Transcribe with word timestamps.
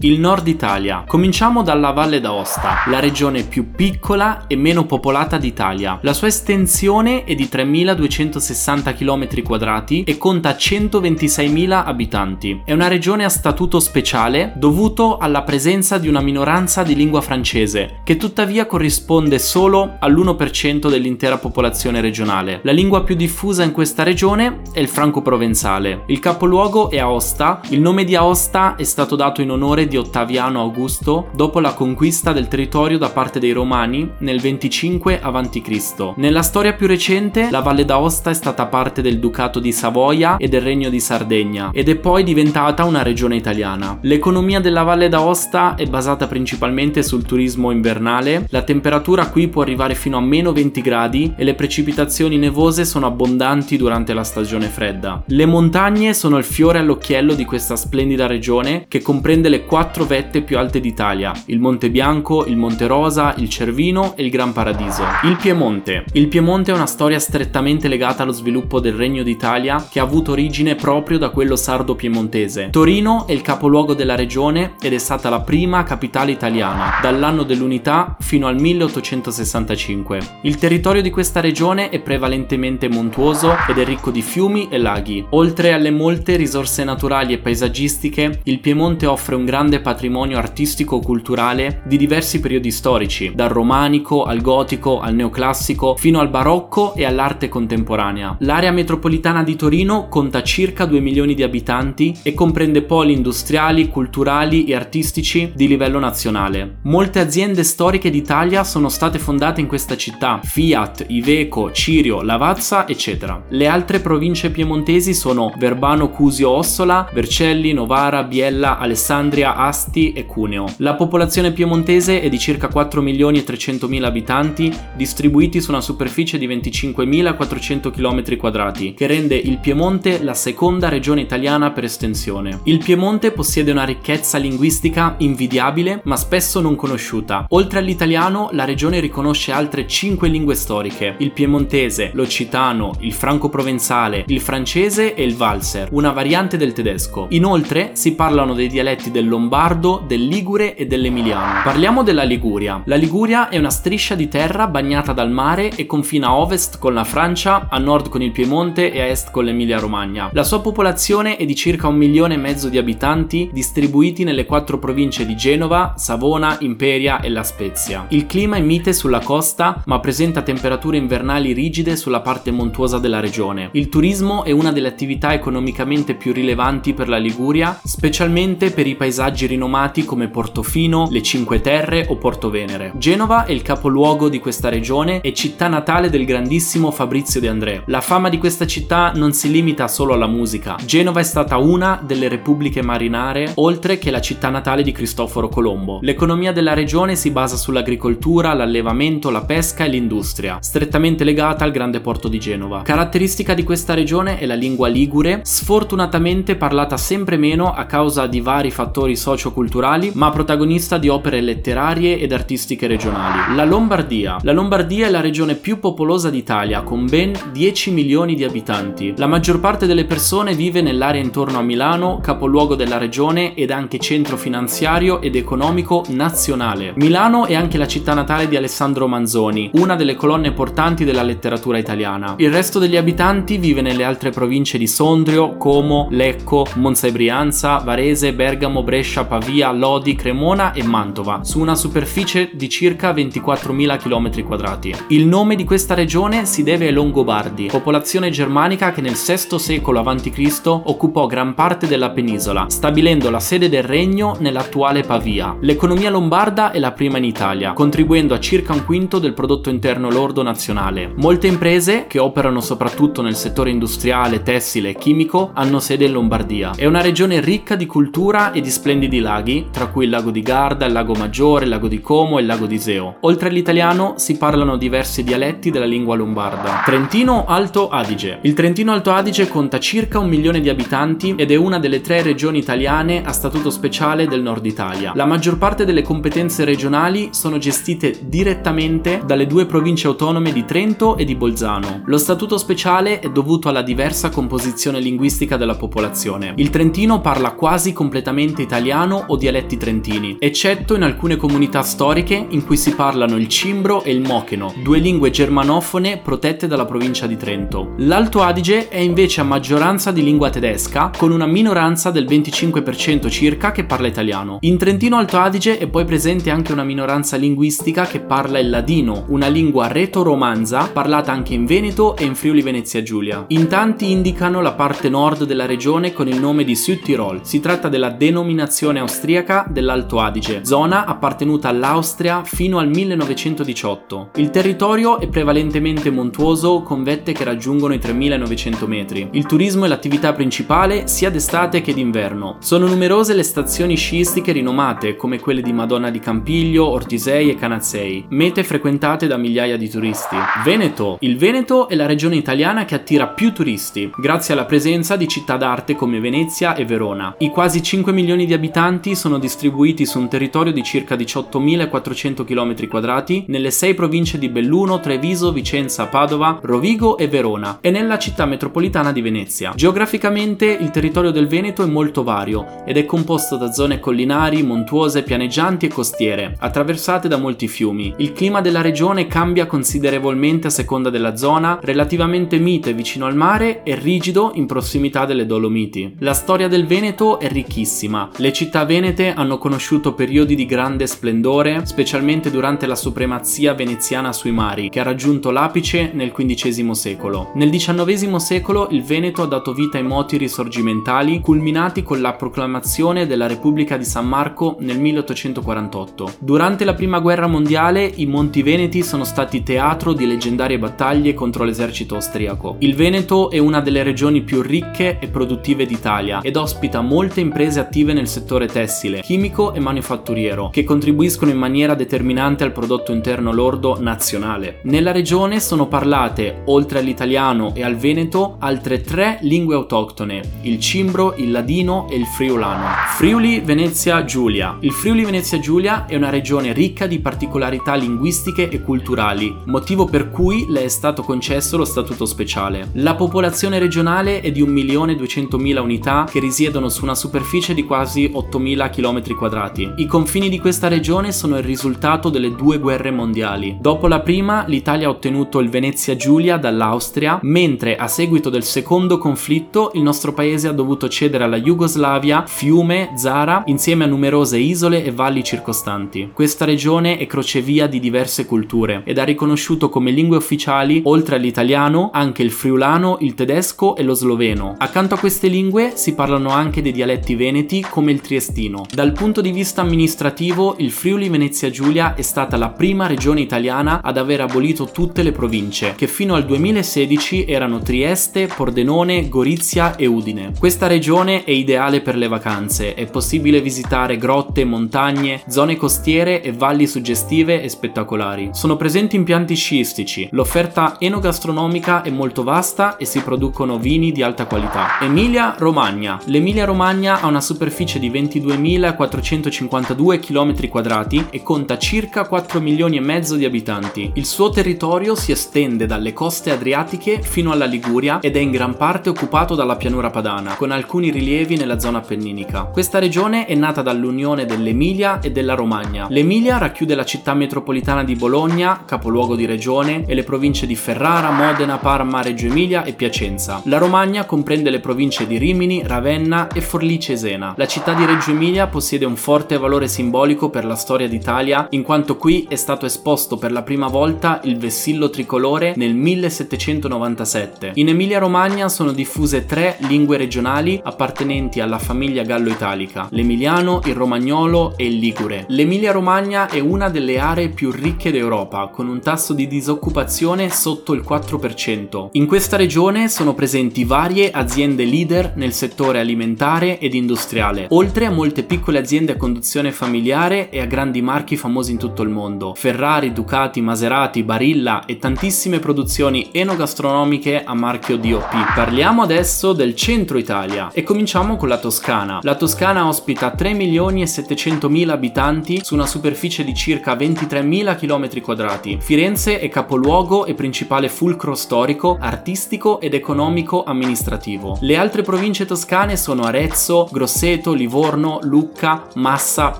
Il 0.00 0.20
nord 0.20 0.46
Italia. 0.46 1.02
Cominciamo 1.04 1.64
dalla 1.64 1.90
Valle 1.90 2.20
d'Aosta, 2.20 2.84
la 2.86 3.00
regione 3.00 3.42
più 3.42 3.72
piccola 3.72 4.46
e 4.46 4.54
meno 4.54 4.86
popolata 4.86 5.38
d'Italia. 5.38 5.98
La 6.02 6.12
sua 6.12 6.28
estensione 6.28 7.24
è 7.24 7.34
di 7.34 7.48
3260 7.48 8.94
km 8.94 9.42
quadrati 9.42 10.04
e 10.04 10.16
conta 10.16 10.50
126.000 10.50 11.82
abitanti. 11.84 12.62
È 12.64 12.72
una 12.72 12.86
regione 12.86 13.24
a 13.24 13.28
statuto 13.28 13.80
speciale 13.80 14.52
dovuto 14.54 15.18
alla 15.18 15.42
presenza 15.42 15.98
di 15.98 16.06
una 16.06 16.20
minoranza 16.20 16.84
di 16.84 16.94
lingua 16.94 17.20
francese, 17.20 17.98
che 18.04 18.16
tuttavia 18.16 18.66
corrisponde 18.66 19.40
solo 19.40 19.96
all'1% 19.98 20.88
dell'intera 20.88 21.38
popolazione 21.38 22.00
regionale. 22.00 22.60
La 22.62 22.70
lingua 22.70 23.02
più 23.02 23.16
diffusa 23.16 23.64
in 23.64 23.72
questa 23.72 24.04
regione 24.04 24.60
è 24.72 24.78
il 24.78 24.86
franco-provenzale. 24.86 26.04
Il 26.06 26.20
capoluogo 26.20 26.88
è 26.88 27.00
Aosta, 27.00 27.62
il 27.70 27.80
nome 27.80 28.04
di 28.04 28.14
Aosta 28.14 28.76
è 28.76 28.84
stato 28.84 29.16
dato 29.16 29.42
in 29.42 29.50
onore 29.50 29.86
di 29.88 29.96
Ottaviano 29.96 30.60
Augusto 30.60 31.28
dopo 31.34 31.58
la 31.58 31.74
conquista 31.74 32.32
del 32.32 32.46
territorio 32.46 32.98
da 32.98 33.08
parte 33.08 33.40
dei 33.40 33.52
Romani 33.52 34.08
nel 34.18 34.40
25 34.40 35.20
a.C. 35.20 36.12
Nella 36.16 36.42
storia 36.42 36.74
più 36.74 36.86
recente, 36.86 37.48
la 37.50 37.60
Valle 37.60 37.84
d'Aosta 37.84 38.30
è 38.30 38.34
stata 38.34 38.66
parte 38.66 39.02
del 39.02 39.18
Ducato 39.18 39.58
di 39.58 39.72
Savoia 39.72 40.36
e 40.36 40.48
del 40.48 40.60
Regno 40.60 40.90
di 40.90 41.00
Sardegna 41.00 41.70
ed 41.72 41.88
è 41.88 41.96
poi 41.96 42.22
diventata 42.22 42.84
una 42.84 43.02
regione 43.02 43.36
italiana. 43.36 43.98
L'economia 44.02 44.60
della 44.60 44.82
Valle 44.82 45.08
d'Aosta 45.08 45.74
è 45.74 45.86
basata 45.86 46.26
principalmente 46.26 47.02
sul 47.02 47.24
turismo 47.24 47.70
invernale, 47.70 48.46
la 48.50 48.62
temperatura 48.62 49.28
qui 49.28 49.48
può 49.48 49.62
arrivare 49.62 49.94
fino 49.94 50.16
a 50.16 50.20
meno 50.20 50.52
20 50.52 50.80
gradi 50.82 51.32
e 51.36 51.44
le 51.44 51.54
precipitazioni 51.54 52.36
nevose 52.36 52.84
sono 52.84 53.06
abbondanti 53.06 53.76
durante 53.76 54.12
la 54.12 54.24
stagione 54.24 54.66
fredda. 54.66 55.22
Le 55.26 55.46
montagne 55.46 56.12
sono 56.14 56.36
il 56.36 56.44
fiore 56.44 56.78
all'occhiello 56.78 57.34
di 57.34 57.44
questa 57.44 57.76
splendida 57.76 58.26
regione 58.26 58.84
che 58.88 59.00
comprende 59.00 59.48
le 59.48 59.64
quattro 59.64 59.77
quattro 59.78 60.06
vette 60.06 60.42
più 60.42 60.58
alte 60.58 60.80
d'Italia, 60.80 61.32
il 61.46 61.60
Monte 61.60 61.88
Bianco, 61.88 62.46
il 62.46 62.56
Monte 62.56 62.88
Rosa, 62.88 63.34
il 63.36 63.48
Cervino 63.48 64.16
e 64.16 64.24
il 64.24 64.28
Gran 64.28 64.52
Paradiso. 64.52 65.04
Il 65.22 65.36
Piemonte. 65.36 66.04
Il 66.14 66.26
Piemonte 66.26 66.72
è 66.72 66.74
una 66.74 66.86
storia 66.86 67.20
strettamente 67.20 67.86
legata 67.86 68.24
allo 68.24 68.32
sviluppo 68.32 68.80
del 68.80 68.94
Regno 68.94 69.22
d'Italia 69.22 69.86
che 69.88 70.00
ha 70.00 70.02
avuto 70.02 70.32
origine 70.32 70.74
proprio 70.74 71.16
da 71.16 71.28
quello 71.28 71.54
sardo-piemontese. 71.54 72.70
Torino 72.72 73.28
è 73.28 73.30
il 73.30 73.40
capoluogo 73.40 73.94
della 73.94 74.16
regione 74.16 74.74
ed 74.80 74.92
è 74.92 74.98
stata 74.98 75.28
la 75.28 75.42
prima 75.42 75.84
capitale 75.84 76.32
italiana, 76.32 76.94
dall'anno 77.00 77.44
dell'unità 77.44 78.16
fino 78.18 78.48
al 78.48 78.58
1865. 78.60 80.40
Il 80.42 80.56
territorio 80.56 81.02
di 81.02 81.10
questa 81.10 81.38
regione 81.38 81.90
è 81.90 82.00
prevalentemente 82.00 82.88
montuoso 82.88 83.54
ed 83.68 83.78
è 83.78 83.84
ricco 83.84 84.10
di 84.10 84.22
fiumi 84.22 84.66
e 84.68 84.78
laghi. 84.78 85.24
Oltre 85.30 85.72
alle 85.72 85.92
molte 85.92 86.34
risorse 86.34 86.82
naturali 86.82 87.32
e 87.32 87.38
paesaggistiche, 87.38 88.40
il 88.42 88.58
Piemonte 88.58 89.06
offre 89.06 89.36
un 89.36 89.44
grande 89.44 89.66
grande 89.68 89.80
patrimonio 89.80 90.38
artistico-culturale 90.38 91.82
di 91.84 91.98
diversi 91.98 92.40
periodi 92.40 92.70
storici, 92.70 93.32
dal 93.34 93.50
romanico 93.50 94.24
al 94.24 94.40
gotico 94.40 94.98
al 94.98 95.14
neoclassico 95.14 95.94
fino 95.96 96.20
al 96.20 96.30
barocco 96.30 96.94
e 96.94 97.04
all'arte 97.04 97.50
contemporanea. 97.50 98.36
L'area 98.40 98.72
metropolitana 98.72 99.42
di 99.42 99.56
Torino 99.56 100.08
conta 100.08 100.42
circa 100.42 100.86
2 100.86 101.00
milioni 101.00 101.34
di 101.34 101.42
abitanti 101.42 102.16
e 102.22 102.32
comprende 102.32 102.80
poli 102.80 103.12
industriali, 103.12 103.88
culturali 103.88 104.64
e 104.64 104.74
artistici 104.74 105.52
di 105.54 105.68
livello 105.68 105.98
nazionale. 105.98 106.78
Molte 106.84 107.20
aziende 107.20 107.62
storiche 107.62 108.08
d'Italia 108.08 108.64
sono 108.64 108.88
state 108.88 109.18
fondate 109.18 109.60
in 109.60 109.66
questa 109.66 109.98
città, 109.98 110.40
Fiat, 110.42 111.04
Iveco, 111.08 111.72
Cirio, 111.72 112.22
Lavazza, 112.22 112.88
eccetera. 112.88 113.44
Le 113.50 113.66
altre 113.66 114.00
province 114.00 114.50
piemontesi 114.50 115.12
sono 115.12 115.52
Verbano, 115.58 116.08
Cusio, 116.08 116.48
Ossola, 116.48 117.06
Vercelli, 117.12 117.74
Novara, 117.74 118.22
Biella, 118.22 118.78
Alessandria, 118.78 119.56
Asti 119.58 120.12
e 120.12 120.24
Cuneo. 120.24 120.66
La 120.76 120.94
popolazione 120.94 121.50
piemontese 121.50 122.20
è 122.20 122.28
di 122.28 122.38
circa 122.38 122.68
4 122.68 123.02
milioni 123.02 123.38
e 123.38 123.44
300 123.44 123.88
mila 123.88 124.06
abitanti, 124.06 124.72
distribuiti 124.94 125.60
su 125.60 125.72
una 125.72 125.80
superficie 125.80 126.38
di 126.38 126.46
25.400 126.46 127.90
km 127.90 128.36
quadrati, 128.36 128.94
che 128.94 129.08
rende 129.08 129.34
il 129.34 129.58
Piemonte 129.58 130.22
la 130.22 130.34
seconda 130.34 130.88
regione 130.88 131.22
italiana 131.22 131.72
per 131.72 131.82
estensione. 131.82 132.60
Il 132.64 132.78
Piemonte 132.78 133.32
possiede 133.32 133.72
una 133.72 133.82
ricchezza 133.82 134.38
linguistica 134.38 135.16
invidiabile, 135.18 136.02
ma 136.04 136.14
spesso 136.14 136.60
non 136.60 136.76
conosciuta. 136.76 137.46
Oltre 137.48 137.80
all'italiano, 137.80 138.50
la 138.52 138.64
regione 138.64 139.00
riconosce 139.00 139.50
altre 139.50 139.88
5 139.88 140.28
lingue 140.28 140.54
storiche: 140.54 141.16
il 141.18 141.32
piemontese, 141.32 142.12
l'occitano, 142.14 142.94
il 143.00 143.12
franco-provenzale, 143.12 144.24
il 144.28 144.40
francese 144.40 145.14
e 145.14 145.24
il 145.24 145.34
valser, 145.34 145.88
una 145.90 146.12
variante 146.12 146.56
del 146.56 146.72
tedesco. 146.72 147.26
Inoltre 147.30 147.90
si 147.94 148.14
parlano 148.14 148.54
dei 148.54 148.68
dialetti 148.68 149.10
del 149.10 149.26
lombardo 149.26 149.46
lombardo, 149.48 150.04
del 150.06 150.26
ligure 150.26 150.76
e 150.76 150.86
dell'emiliano. 150.86 151.62
Parliamo 151.64 152.02
della 152.02 152.22
Liguria. 152.22 152.82
La 152.84 152.96
Liguria 152.96 153.48
è 153.48 153.56
una 153.56 153.70
striscia 153.70 154.14
di 154.14 154.28
terra 154.28 154.66
bagnata 154.66 155.14
dal 155.14 155.30
mare 155.30 155.70
e 155.74 155.86
confina 155.86 156.28
a 156.28 156.36
ovest 156.36 156.78
con 156.78 156.92
la 156.92 157.04
Francia, 157.04 157.68
a 157.70 157.78
nord 157.78 158.10
con 158.10 158.20
il 158.20 158.30
Piemonte 158.30 158.92
e 158.92 159.00
a 159.00 159.06
est 159.06 159.30
con 159.30 159.44
l'Emilia 159.44 159.78
Romagna. 159.78 160.28
La 160.34 160.44
sua 160.44 160.60
popolazione 160.60 161.36
è 161.36 161.46
di 161.46 161.54
circa 161.54 161.88
un 161.88 161.96
milione 161.96 162.34
e 162.34 162.36
mezzo 162.36 162.68
di 162.68 162.76
abitanti 162.76 163.48
distribuiti 163.50 164.22
nelle 164.22 164.44
quattro 164.44 164.78
province 164.78 165.24
di 165.24 165.34
Genova, 165.34 165.94
Savona, 165.96 166.58
Imperia 166.60 167.20
e 167.20 167.30
La 167.30 167.42
Spezia. 167.42 168.04
Il 168.10 168.26
clima 168.26 168.56
è 168.56 168.60
mite 168.60 168.92
sulla 168.92 169.20
costa 169.20 169.82
ma 169.86 169.98
presenta 170.00 170.42
temperature 170.42 170.98
invernali 170.98 171.54
rigide 171.54 171.96
sulla 171.96 172.20
parte 172.20 172.50
montuosa 172.50 172.98
della 172.98 173.20
regione. 173.20 173.70
Il 173.72 173.88
turismo 173.88 174.44
è 174.44 174.50
una 174.50 174.72
delle 174.72 174.88
attività 174.88 175.32
economicamente 175.32 176.14
più 176.14 176.34
rilevanti 176.34 176.92
per 176.92 177.08
la 177.08 177.16
Liguria, 177.16 177.80
specialmente 177.82 178.70
per 178.70 178.86
i 178.86 178.94
paesaggi 178.94 179.37
villaggi 179.38 179.46
rinomati 179.46 180.04
come 180.04 180.28
Portofino, 180.28 181.06
le 181.10 181.22
Cinque 181.22 181.60
Terre 181.60 182.06
o 182.08 182.16
Porto 182.16 182.50
Venere. 182.50 182.92
Genova 182.96 183.44
è 183.44 183.52
il 183.52 183.62
capoluogo 183.62 184.28
di 184.28 184.40
questa 184.40 184.68
regione 184.68 185.20
e 185.20 185.32
città 185.32 185.68
natale 185.68 186.10
del 186.10 186.24
grandissimo 186.24 186.90
Fabrizio 186.90 187.38
De 187.38 187.48
André. 187.48 187.82
La 187.86 188.00
fama 188.00 188.28
di 188.28 188.38
questa 188.38 188.66
città 188.66 189.12
non 189.14 189.32
si 189.32 189.48
limita 189.50 189.86
solo 189.86 190.14
alla 190.14 190.26
musica. 190.26 190.76
Genova 190.84 191.20
è 191.20 191.22
stata 191.22 191.56
una 191.56 192.00
delle 192.04 192.26
repubbliche 192.26 192.82
marinare, 192.82 193.52
oltre 193.56 193.98
che 193.98 194.10
la 194.10 194.20
città 194.20 194.48
natale 194.48 194.82
di 194.82 194.90
Cristoforo 194.90 195.48
Colombo. 195.48 196.00
L'economia 196.02 196.52
della 196.52 196.74
regione 196.74 197.14
si 197.14 197.30
basa 197.30 197.56
sull'agricoltura, 197.56 198.54
l'allevamento, 198.54 199.30
la 199.30 199.44
pesca 199.44 199.84
e 199.84 199.88
l'industria, 199.88 200.58
strettamente 200.60 201.22
legata 201.22 201.64
al 201.64 201.70
grande 201.70 202.00
porto 202.00 202.26
di 202.26 202.40
Genova. 202.40 202.82
Caratteristica 202.82 203.54
di 203.54 203.62
questa 203.62 203.94
regione 203.94 204.38
è 204.38 204.46
la 204.46 204.54
lingua 204.54 204.88
ligure, 204.88 205.42
sfortunatamente 205.44 206.56
parlata 206.56 206.96
sempre 206.96 207.36
meno 207.36 207.72
a 207.72 207.84
causa 207.84 208.26
di 208.26 208.40
vari 208.40 208.70
fattori 208.70 209.14
sociali 209.14 209.26
socioculturali, 209.28 210.12
ma 210.14 210.30
protagonista 210.30 210.96
di 210.96 211.08
opere 211.08 211.42
letterarie 211.42 212.18
ed 212.18 212.32
artistiche 212.32 212.86
regionali. 212.86 213.54
La 213.54 213.64
Lombardia. 213.64 214.38
La 214.42 214.52
Lombardia 214.52 215.06
è 215.06 215.10
la 215.10 215.20
regione 215.20 215.54
più 215.54 215.78
popolosa 215.78 216.30
d'Italia, 216.30 216.80
con 216.80 217.06
ben 217.06 217.34
10 217.52 217.90
milioni 217.90 218.34
di 218.34 218.44
abitanti. 218.44 219.12
La 219.16 219.26
maggior 219.26 219.60
parte 219.60 219.86
delle 219.86 220.06
persone 220.06 220.54
vive 220.54 220.80
nell'area 220.80 221.20
intorno 221.20 221.58
a 221.58 221.62
Milano, 221.62 222.20
capoluogo 222.22 222.74
della 222.74 222.96
regione 222.96 223.54
ed 223.54 223.70
anche 223.70 223.98
centro 223.98 224.38
finanziario 224.38 225.20
ed 225.20 225.36
economico 225.36 226.04
nazionale. 226.08 226.94
Milano 226.96 227.44
è 227.44 227.54
anche 227.54 227.76
la 227.76 227.86
città 227.86 228.14
natale 228.14 228.48
di 228.48 228.56
Alessandro 228.56 229.06
Manzoni, 229.08 229.70
una 229.74 229.94
delle 229.94 230.14
colonne 230.14 230.52
portanti 230.52 231.04
della 231.04 231.22
letteratura 231.22 231.76
italiana. 231.76 232.34
Il 232.38 232.50
resto 232.50 232.78
degli 232.78 232.96
abitanti 232.96 233.58
vive 233.58 233.82
nelle 233.82 234.04
altre 234.04 234.30
province 234.30 234.78
di 234.78 234.86
Sondrio, 234.86 235.56
Como, 235.58 236.08
Lecco, 236.10 236.66
Monza 236.76 237.08
e 237.08 237.12
Brianza, 237.12 237.78
Varese, 237.78 238.32
Bergamo, 238.32 238.82
Brescia, 238.82 239.17
Brescia, 239.18 239.24
Pavia, 239.24 239.72
Lodi, 239.72 240.14
Cremona 240.14 240.72
e 240.72 240.82
Mantova, 240.82 241.40
su 241.42 241.60
una 241.60 241.74
superficie 241.74 242.50
di 242.52 242.68
circa 242.68 243.12
24.000 243.12 243.98
km2. 243.98 245.04
Il 245.08 245.26
nome 245.26 245.56
di 245.56 245.64
questa 245.64 245.94
regione 245.94 246.44
si 246.44 246.62
deve 246.62 246.86
ai 246.86 246.92
Longobardi, 246.92 247.68
popolazione 247.70 248.30
germanica 248.30 248.92
che 248.92 249.00
nel 249.00 249.14
VI 249.14 249.58
secolo 249.58 250.00
a.C. 250.00 250.60
occupò 250.84 251.26
gran 251.26 251.54
parte 251.54 251.86
della 251.86 252.10
penisola, 252.10 252.66
stabilendo 252.68 253.30
la 253.30 253.40
sede 253.40 253.68
del 253.68 253.82
regno 253.82 254.36
nell'attuale 254.38 255.02
Pavia. 255.02 255.56
L'economia 255.60 256.10
lombarda 256.10 256.70
è 256.70 256.78
la 256.78 256.92
prima 256.92 257.18
in 257.18 257.24
Italia, 257.24 257.72
contribuendo 257.72 258.34
a 258.34 258.40
circa 258.40 258.72
un 258.72 258.84
quinto 258.84 259.18
del 259.18 259.34
prodotto 259.34 259.70
interno 259.70 260.10
lordo 260.10 260.42
nazionale. 260.42 261.12
Molte 261.16 261.46
imprese, 261.46 262.06
che 262.06 262.18
operano 262.18 262.60
soprattutto 262.60 263.22
nel 263.22 263.36
settore 263.36 263.70
industriale, 263.70 264.42
tessile 264.42 264.90
e 264.90 264.94
chimico, 264.94 265.50
hanno 265.54 265.80
sede 265.80 266.04
in 266.04 266.12
Lombardia. 266.12 266.72
È 266.76 266.86
una 266.86 267.00
regione 267.00 267.40
ricca 267.40 267.74
di 267.74 267.86
cultura 267.86 268.52
e 268.52 268.60
di 268.60 268.70
splendidi 268.70 268.97
splendidi 268.98 269.20
laghi, 269.20 269.68
tra 269.70 269.86
cui 269.86 270.06
il 270.06 270.10
lago 270.10 270.32
di 270.32 270.42
Garda, 270.42 270.84
il 270.84 270.92
lago 270.92 271.14
Maggiore, 271.14 271.64
il 271.64 271.70
lago 271.70 271.86
di 271.86 272.00
Como 272.00 272.38
e 272.38 272.40
il 272.40 272.48
lago 272.48 272.66
di 272.66 272.78
Seo. 272.78 273.18
Oltre 273.20 273.48
all'italiano 273.48 274.14
si 274.16 274.36
parlano 274.36 274.76
diversi 274.76 275.22
dialetti 275.22 275.70
della 275.70 275.84
lingua 275.84 276.16
lombarda. 276.16 276.82
Trentino 276.84 277.44
Alto 277.46 277.90
Adige. 277.90 278.40
Il 278.42 278.54
Trentino 278.54 278.90
Alto 278.90 279.12
Adige 279.12 279.46
conta 279.46 279.78
circa 279.78 280.18
un 280.18 280.28
milione 280.28 280.60
di 280.60 280.68
abitanti 280.68 281.34
ed 281.36 281.52
è 281.52 281.54
una 281.54 281.78
delle 281.78 282.00
tre 282.00 282.22
regioni 282.22 282.58
italiane 282.58 283.22
a 283.24 283.30
statuto 283.30 283.70
speciale 283.70 284.26
del 284.26 284.42
nord 284.42 284.66
Italia. 284.66 285.12
La 285.14 285.26
maggior 285.26 285.58
parte 285.58 285.84
delle 285.84 286.02
competenze 286.02 286.64
regionali 286.64 287.28
sono 287.30 287.58
gestite 287.58 288.18
direttamente 288.24 289.22
dalle 289.24 289.46
due 289.46 289.66
province 289.66 290.08
autonome 290.08 290.52
di 290.52 290.64
Trento 290.64 291.16
e 291.16 291.24
di 291.24 291.36
Bolzano. 291.36 292.02
Lo 292.06 292.18
statuto 292.18 292.58
speciale 292.58 293.20
è 293.20 293.28
dovuto 293.28 293.68
alla 293.68 293.82
diversa 293.82 294.30
composizione 294.30 294.98
linguistica 294.98 295.56
della 295.56 295.76
popolazione. 295.76 296.54
Il 296.56 296.70
Trentino 296.70 297.20
parla 297.20 297.52
quasi 297.52 297.92
completamente 297.92 298.62
italiano 298.62 298.86
italiano 298.88 299.24
o 299.28 299.36
dialetti 299.36 299.76
trentini, 299.76 300.36
eccetto 300.38 300.94
in 300.94 301.02
alcune 301.02 301.36
comunità 301.36 301.82
storiche 301.82 302.46
in 302.48 302.64
cui 302.64 302.78
si 302.78 302.94
parlano 302.94 303.36
il 303.36 303.46
cimbro 303.48 304.02
e 304.02 304.12
il 304.12 304.22
mocheno, 304.22 304.72
due 304.82 304.98
lingue 304.98 305.30
germanofone 305.30 306.18
protette 306.18 306.66
dalla 306.66 306.86
provincia 306.86 307.26
di 307.26 307.36
Trento. 307.36 307.92
L'Alto 307.98 308.40
Adige 308.40 308.88
è 308.88 308.98
invece 308.98 309.42
a 309.42 309.44
maggioranza 309.44 310.10
di 310.10 310.22
lingua 310.22 310.48
tedesca, 310.48 311.10
con 311.16 311.32
una 311.32 311.46
minoranza 311.46 312.10
del 312.10 312.24
25% 312.24 313.28
circa 313.28 313.72
che 313.72 313.84
parla 313.84 314.06
italiano. 314.06 314.58
In 314.60 314.78
Trentino 314.78 315.18
Alto 315.18 315.38
Adige 315.38 315.76
è 315.76 315.86
poi 315.86 316.06
presente 316.06 316.50
anche 316.50 316.72
una 316.72 316.84
minoranza 316.84 317.36
linguistica 317.36 318.06
che 318.06 318.20
parla 318.20 318.58
il 318.58 318.70
ladino, 318.70 319.24
una 319.28 319.48
lingua 319.48 319.88
reto-romanza 319.88 320.88
parlata 320.90 321.30
anche 321.30 321.52
in 321.52 321.66
Veneto 321.66 322.16
e 322.16 322.24
in 322.24 322.34
Friuli 322.34 322.62
Venezia 322.62 323.02
Giulia. 323.02 323.44
In 323.48 323.68
tanti 323.68 324.10
indicano 324.10 324.62
la 324.62 324.72
parte 324.72 325.10
nord 325.10 325.44
della 325.44 325.66
regione 325.66 326.12
con 326.14 326.26
il 326.26 326.40
nome 326.40 326.64
di 326.64 326.74
Südtirol. 326.74 327.40
Si 327.42 327.60
tratta 327.60 327.88
della 327.88 328.10
denominazione 328.10 328.76
austriaca 328.86 329.66
dell'Alto 329.68 330.20
Adige, 330.20 330.64
zona 330.64 331.04
appartenuta 331.04 331.68
all'Austria 331.68 332.44
fino 332.44 332.78
al 332.78 332.88
1918. 332.88 334.30
Il 334.36 334.50
territorio 334.50 335.18
è 335.18 335.26
prevalentemente 335.26 336.10
montuoso 336.10 336.82
con 336.82 337.02
vette 337.02 337.32
che 337.32 337.42
raggiungono 337.42 337.94
i 337.94 337.98
3900 337.98 338.86
metri. 338.86 339.28
Il 339.32 339.46
turismo 339.46 339.84
è 339.84 339.88
l'attività 339.88 340.32
principale 340.32 341.08
sia 341.08 341.28
d'estate 341.28 341.80
che 341.80 341.92
d'inverno. 341.92 342.58
Sono 342.60 342.86
numerose 342.86 343.34
le 343.34 343.42
stazioni 343.42 343.96
sciistiche 343.96 344.52
rinomate 344.52 345.16
come 345.16 345.40
quelle 345.40 345.60
di 345.60 345.72
Madonna 345.72 346.10
di 346.10 346.20
Campiglio, 346.20 346.86
Ortisei 346.86 347.50
e 347.50 347.56
Canazzei, 347.56 348.26
mete 348.28 348.62
frequentate 348.62 349.26
da 349.26 349.36
migliaia 349.36 349.76
di 349.76 349.90
turisti. 349.90 350.36
Veneto. 350.64 351.16
Il 351.20 351.36
Veneto 351.36 351.88
è 351.88 351.96
la 351.96 352.06
regione 352.06 352.36
italiana 352.36 352.84
che 352.84 352.94
attira 352.94 353.26
più 353.26 353.52
turisti, 353.52 354.10
grazie 354.16 354.54
alla 354.54 354.66
presenza 354.66 355.16
di 355.16 355.26
città 355.26 355.56
d'arte 355.56 355.96
come 355.96 356.20
Venezia 356.20 356.76
e 356.76 356.84
Verona. 356.84 357.34
I 357.38 357.48
quasi 357.50 357.82
5 357.82 358.12
milioni 358.12 358.46
di 358.46 358.52
abitanti 358.52 358.66
sono 359.14 359.38
distribuiti 359.38 360.06
su 360.06 360.18
un 360.18 360.28
territorio 360.28 360.72
di 360.72 360.82
circa 360.82 361.14
18.400 361.14 362.44
km2 362.46 363.44
nelle 363.46 363.70
sei 363.70 363.94
province 363.94 364.38
di 364.38 364.48
Belluno, 364.48 365.00
Treviso, 365.00 365.52
Vicenza, 365.52 366.06
Padova, 366.06 366.58
Rovigo 366.62 367.16
e 367.16 367.28
Verona 367.28 367.78
e 367.80 367.90
nella 367.90 368.18
città 368.18 368.46
metropolitana 368.46 369.12
di 369.12 369.20
Venezia. 369.20 369.72
Geograficamente 369.74 370.66
il 370.66 370.90
territorio 370.90 371.30
del 371.30 371.46
Veneto 371.46 371.82
è 371.82 371.86
molto 371.86 372.22
vario 372.22 372.84
ed 372.84 372.96
è 372.96 373.04
composto 373.04 373.56
da 373.56 373.72
zone 373.72 374.00
collinari, 374.00 374.62
montuose, 374.62 375.22
pianeggianti 375.22 375.86
e 375.86 375.88
costiere, 375.88 376.56
attraversate 376.58 377.28
da 377.28 377.36
molti 377.36 377.68
fiumi. 377.68 378.14
Il 378.18 378.32
clima 378.32 378.60
della 378.60 378.80
regione 378.80 379.26
cambia 379.26 379.66
considerevolmente 379.66 380.68
a 380.68 380.70
seconda 380.70 381.10
della 381.10 381.36
zona, 381.36 381.78
relativamente 381.82 382.58
mite 382.58 382.92
vicino 382.92 383.26
al 383.26 383.36
mare 383.36 383.82
e 383.82 383.94
rigido 383.94 384.52
in 384.54 384.66
prossimità 384.66 385.24
delle 385.24 385.46
Dolomiti. 385.46 386.16
La 386.20 386.34
storia 386.34 386.68
del 386.68 386.86
Veneto 386.86 387.38
è 387.38 387.48
ricchissima. 387.48 388.30
Le 388.36 388.52
città 388.58 388.84
venete 388.84 389.32
hanno 389.32 389.56
conosciuto 389.56 390.14
periodi 390.14 390.56
di 390.56 390.66
grande 390.66 391.06
splendore, 391.06 391.82
specialmente 391.86 392.50
durante 392.50 392.86
la 392.86 392.96
supremazia 392.96 393.72
veneziana 393.72 394.32
sui 394.32 394.50
mari, 394.50 394.88
che 394.88 394.98
ha 394.98 395.04
raggiunto 395.04 395.52
l'apice 395.52 396.10
nel 396.12 396.32
XV 396.32 396.90
secolo. 396.90 397.52
Nel 397.54 397.70
XIX 397.70 398.34
secolo 398.34 398.88
il 398.90 399.04
Veneto 399.04 399.42
ha 399.42 399.46
dato 399.46 399.72
vita 399.72 399.98
ai 399.98 400.02
moti 400.02 400.36
risorgimentali, 400.38 401.38
culminati 401.38 402.02
con 402.02 402.20
la 402.20 402.32
proclamazione 402.32 403.28
della 403.28 403.46
Repubblica 403.46 403.96
di 403.96 404.04
San 404.04 404.26
Marco 404.26 404.76
nel 404.80 404.98
1848. 404.98 406.32
Durante 406.40 406.84
la 406.84 406.94
Prima 406.94 407.20
Guerra 407.20 407.46
Mondiale 407.46 408.10
i 408.16 408.26
Monti 408.26 408.62
Veneti 408.62 409.04
sono 409.04 409.22
stati 409.22 409.62
teatro 409.62 410.12
di 410.12 410.26
leggendarie 410.26 410.80
battaglie 410.80 411.32
contro 411.32 411.62
l'esercito 411.62 412.16
austriaco. 412.16 412.74
Il 412.80 412.96
Veneto 412.96 413.52
è 413.52 413.58
una 413.58 413.80
delle 413.80 414.02
regioni 414.02 414.42
più 414.42 414.62
ricche 414.62 415.20
e 415.20 415.28
produttive 415.28 415.86
d'Italia 415.86 416.40
ed 416.42 416.56
ospita 416.56 417.00
molte 417.02 417.38
imprese 417.40 417.78
attive 417.78 418.12
nel 418.12 418.26
settore 418.26 418.46
tessile, 418.66 419.20
chimico 419.20 419.74
e 419.74 419.80
manifatturiero, 419.80 420.70
che 420.70 420.84
contribuiscono 420.84 421.50
in 421.50 421.58
maniera 421.58 421.94
determinante 421.94 422.64
al 422.64 422.72
prodotto 422.72 423.12
interno 423.12 423.52
lordo 423.52 424.00
nazionale. 424.00 424.80
Nella 424.84 425.12
regione 425.12 425.60
sono 425.60 425.86
parlate, 425.86 426.62
oltre 426.66 427.00
all'italiano 427.00 427.74
e 427.74 427.82
al 427.84 427.96
veneto, 427.96 428.56
altre 428.58 429.00
tre 429.00 429.38
lingue 429.42 429.74
autoctone, 429.74 430.42
il 430.62 430.80
cimbro, 430.80 431.34
il 431.36 431.50
ladino 431.50 432.08
e 432.08 432.16
il 432.16 432.26
friulano. 432.26 432.86
Friuli 433.16 433.60
Venezia 433.60 434.24
Giulia. 434.24 434.76
Il 434.80 434.92
Friuli 434.92 435.24
Venezia 435.24 435.58
Giulia 435.58 436.06
è 436.06 436.16
una 436.16 436.30
regione 436.30 436.72
ricca 436.72 437.06
di 437.06 437.18
particolarità 437.18 437.94
linguistiche 437.94 438.68
e 438.68 438.80
culturali, 438.80 439.54
motivo 439.64 440.06
per 440.06 440.30
cui 440.30 440.66
le 440.68 440.84
è 440.84 440.88
stato 440.88 441.22
concesso 441.22 441.76
lo 441.76 441.84
statuto 441.84 442.24
speciale. 442.24 442.90
La 442.94 443.14
popolazione 443.14 443.78
regionale 443.78 444.40
è 444.40 444.50
di 444.50 444.62
1.200.000 444.62 445.78
unità 445.78 446.26
che 446.30 446.40
risiedono 446.40 446.88
su 446.88 447.04
una 447.04 447.14
superficie 447.14 447.74
di 447.74 447.84
quasi 447.84 448.30
8.000 448.38 448.90
km2. 448.90 449.94
I 449.96 450.06
confini 450.06 450.48
di 450.48 450.60
questa 450.60 450.86
regione 450.88 451.32
sono 451.32 451.56
il 451.58 451.64
risultato 451.64 452.28
delle 452.28 452.54
due 452.54 452.78
guerre 452.78 453.10
mondiali. 453.10 453.76
Dopo 453.80 454.06
la 454.06 454.20
prima, 454.20 454.64
l'Italia 454.66 455.08
ha 455.08 455.10
ottenuto 455.10 455.58
il 455.58 455.68
Venezia 455.68 456.14
Giulia 456.14 456.56
dall'Austria, 456.56 457.38
mentre 457.42 457.96
a 457.96 458.06
seguito 458.06 458.48
del 458.50 458.62
secondo 458.62 459.18
conflitto 459.18 459.90
il 459.94 460.02
nostro 460.02 460.32
paese 460.32 460.68
ha 460.68 460.72
dovuto 460.72 461.08
cedere 461.08 461.44
alla 461.44 461.58
Jugoslavia 461.58 462.44
Fiume, 462.46 463.12
Zara, 463.16 463.62
insieme 463.66 464.04
a 464.04 464.06
numerose 464.06 464.58
isole 464.58 465.04
e 465.04 465.10
valli 465.10 465.42
circostanti. 465.42 466.30
Questa 466.32 466.64
regione 466.64 467.18
è 467.18 467.26
crocevia 467.26 467.86
di 467.86 467.98
diverse 467.98 468.46
culture 468.46 469.02
ed 469.04 469.18
ha 469.18 469.24
riconosciuto 469.24 469.88
come 469.88 470.10
lingue 470.10 470.36
ufficiali, 470.36 471.00
oltre 471.04 471.36
all'italiano, 471.36 472.10
anche 472.12 472.42
il 472.42 472.52
friulano, 472.52 473.16
il 473.20 473.34
tedesco 473.34 473.96
e 473.96 474.02
lo 474.02 474.14
sloveno. 474.14 474.76
Accanto 474.78 475.14
a 475.14 475.18
queste 475.18 475.48
lingue 475.48 475.92
si 475.94 476.14
parlano 476.14 476.50
anche 476.50 476.82
dei 476.82 476.92
dialetti 476.92 477.34
veneti 477.34 477.84
come 477.88 478.12
il 478.12 478.20
triestino. 478.28 478.84
Dal 478.92 479.12
punto 479.12 479.40
di 479.40 479.50
vista 479.50 479.80
amministrativo, 479.80 480.74
il 480.78 480.90
Friuli 480.90 481.30
Venezia 481.30 481.70
Giulia 481.70 482.14
è 482.14 482.20
stata 482.20 482.58
la 482.58 482.68
prima 482.68 483.06
regione 483.06 483.40
italiana 483.40 484.02
ad 484.02 484.18
aver 484.18 484.42
abolito 484.42 484.90
tutte 484.90 485.22
le 485.22 485.32
province, 485.32 485.94
che 485.96 486.06
fino 486.06 486.34
al 486.34 486.44
2016 486.44 487.46
erano 487.46 487.80
Trieste, 487.80 488.46
Pordenone, 488.54 489.30
Gorizia 489.30 489.96
e 489.96 490.04
Udine. 490.04 490.52
Questa 490.58 490.86
regione 490.86 491.44
è 491.44 491.52
ideale 491.52 492.02
per 492.02 492.16
le 492.16 492.28
vacanze, 492.28 492.92
è 492.92 493.06
possibile 493.06 493.62
visitare 493.62 494.18
grotte, 494.18 494.66
montagne, 494.66 495.42
zone 495.48 495.76
costiere 495.76 496.42
e 496.42 496.52
valli 496.52 496.86
suggestive 496.86 497.62
e 497.62 497.70
spettacolari. 497.70 498.50
Sono 498.52 498.76
presenti 498.76 499.16
impianti 499.16 499.54
sciistici, 499.54 500.28
l'offerta 500.32 500.96
enogastronomica 500.98 502.02
è 502.02 502.10
molto 502.10 502.42
vasta 502.42 502.98
e 502.98 503.06
si 503.06 503.20
producono 503.20 503.78
vini 503.78 504.12
di 504.12 504.22
alta 504.22 504.44
qualità. 504.44 505.00
Emilia 505.00 505.54
Romagna. 505.56 506.20
L'Emilia 506.26 506.66
Romagna 506.66 507.22
ha 507.22 507.26
una 507.26 507.40
superficie 507.40 507.98
di 507.98 508.07
22.452 508.10 510.20
km2 510.20 511.26
e 511.30 511.42
conta 511.42 511.78
circa 511.78 512.26
4 512.26 512.60
milioni 512.60 512.96
e 512.96 513.00
mezzo 513.00 513.36
di 513.36 513.44
abitanti. 513.44 514.10
Il 514.14 514.24
suo 514.24 514.50
territorio 514.50 515.14
si 515.14 515.32
estende 515.32 515.86
dalle 515.86 516.12
coste 516.12 516.50
adriatiche 516.50 517.22
fino 517.22 517.52
alla 517.52 517.64
Liguria 517.64 518.20
ed 518.20 518.36
è 518.36 518.40
in 518.40 518.50
gran 518.50 518.76
parte 518.76 519.08
occupato 519.08 519.54
dalla 519.54 519.76
pianura 519.76 520.10
padana, 520.10 520.54
con 520.54 520.70
alcuni 520.70 521.10
rilievi 521.10 521.56
nella 521.56 521.78
zona 521.78 521.98
appenninica. 521.98 522.64
Questa 522.64 522.98
regione 522.98 523.46
è 523.46 523.54
nata 523.54 523.82
dall'unione 523.82 524.44
dell'Emilia 524.44 525.20
e 525.20 525.30
della 525.30 525.54
Romagna. 525.54 526.06
L'Emilia 526.10 526.58
racchiude 526.58 526.94
la 526.94 527.04
città 527.04 527.34
metropolitana 527.34 528.04
di 528.04 528.14
Bologna, 528.14 528.82
capoluogo 528.84 529.36
di 529.36 529.46
regione, 529.46 530.04
e 530.06 530.14
le 530.14 530.24
province 530.24 530.66
di 530.66 530.76
Ferrara, 530.76 531.30
Modena, 531.30 531.78
Parma, 531.78 532.22
Reggio 532.22 532.46
Emilia 532.46 532.84
e 532.84 532.92
Piacenza. 532.92 533.60
La 533.64 533.78
Romagna 533.78 534.24
comprende 534.24 534.70
le 534.70 534.80
province 534.80 535.26
di 535.26 535.38
Rimini, 535.38 535.82
Ravenna 535.84 536.48
e 536.48 536.60
Forlì 536.60 537.00
Cesena. 537.00 537.54
La 537.56 537.66
città 537.66 537.94
di 537.98 538.04
Reggio 538.04 538.30
Emilia 538.30 538.68
possiede 538.68 539.04
un 539.04 539.16
forte 539.16 539.58
valore 539.58 539.88
simbolico 539.88 540.50
per 540.50 540.64
la 540.64 540.76
storia 540.76 541.08
d'Italia, 541.08 541.66
in 541.70 541.82
quanto 541.82 542.16
qui 542.16 542.46
è 542.48 542.54
stato 542.54 542.86
esposto 542.86 543.36
per 543.38 543.50
la 543.50 543.64
prima 543.64 543.88
volta 543.88 544.40
il 544.44 544.56
vessillo 544.56 545.10
tricolore 545.10 545.72
nel 545.74 545.96
1797. 545.96 547.72
In 547.74 547.88
Emilia-Romagna 547.88 548.68
sono 548.68 548.92
diffuse 548.92 549.46
tre 549.46 549.78
lingue 549.80 550.16
regionali 550.16 550.80
appartenenti 550.80 551.58
alla 551.58 551.80
famiglia 551.80 552.22
gallo-italica, 552.22 553.08
l'emiliano, 553.10 553.80
il 553.84 553.96
romagnolo 553.96 554.74
e 554.76 554.86
il 554.86 554.98
ligure. 554.98 555.46
L'Emilia-Romagna 555.48 556.48
è 556.48 556.60
una 556.60 556.90
delle 556.90 557.18
aree 557.18 557.48
più 557.48 557.72
ricche 557.72 558.12
d'Europa, 558.12 558.68
con 558.72 558.86
un 558.86 559.00
tasso 559.00 559.32
di 559.32 559.48
disoccupazione 559.48 560.50
sotto 560.50 560.92
il 560.92 561.04
4%. 561.04 562.10
In 562.12 562.26
questa 562.26 562.56
regione 562.56 563.08
sono 563.08 563.34
presenti 563.34 563.82
varie 563.82 564.30
aziende 564.30 564.84
leader 564.84 565.32
nel 565.34 565.52
settore 565.52 565.98
alimentare 565.98 566.78
ed 566.78 566.94
industriale, 566.94 567.66
oltre 567.70 567.86
a 567.88 568.10
molte 568.10 568.44
piccole 568.44 568.78
aziende 568.78 569.12
a 569.12 569.16
conduzione 569.16 569.72
familiare 569.72 570.50
e 570.50 570.60
a 570.60 570.66
grandi 570.66 571.02
marchi 571.02 571.36
famosi 571.36 571.72
in 571.72 571.78
tutto 571.78 572.02
il 572.02 572.10
mondo. 572.10 572.54
Ferrari, 572.54 573.12
Ducati, 573.12 573.60
Maserati, 573.60 574.22
Barilla 574.22 574.84
e 574.86 574.98
tantissime 574.98 575.58
produzioni 575.58 576.28
enogastronomiche 576.30 577.42
a 577.42 577.54
marchio 577.54 577.96
DOP. 577.96 578.54
Parliamo 578.54 579.02
adesso 579.02 579.52
del 579.52 579.74
centro 579.74 580.16
Italia 580.16 580.70
e 580.72 580.82
cominciamo 580.84 581.36
con 581.36 581.48
la 581.48 581.58
Toscana. 581.58 582.20
La 582.22 582.36
Toscana 582.36 582.86
ospita 582.86 583.30
3 583.30 583.54
milioni 583.54 584.02
e 584.02 584.06
700 584.06 584.68
mila 584.68 584.92
abitanti 584.92 585.60
su 585.64 585.74
una 585.74 585.86
superficie 585.86 586.44
di 586.44 586.54
circa 586.54 586.94
23.000 586.94 587.76
km2. 587.80 588.78
Firenze 588.78 589.40
è 589.40 589.48
capoluogo 589.48 590.24
e 590.26 590.34
principale 590.34 590.88
fulcro 590.88 591.34
storico, 591.34 591.96
artistico 592.00 592.80
ed 592.80 592.94
economico 592.94 593.64
amministrativo. 593.64 594.58
Le 594.60 594.76
altre 594.76 595.02
province 595.02 595.46
toscane 595.46 595.96
sono 595.96 596.22
Arezzo, 596.22 596.88
Grosseto, 596.92 597.52
Livorno, 597.52 597.76
Livorno, 597.78 598.18
Lucca, 598.22 598.88
Massa, 598.94 599.52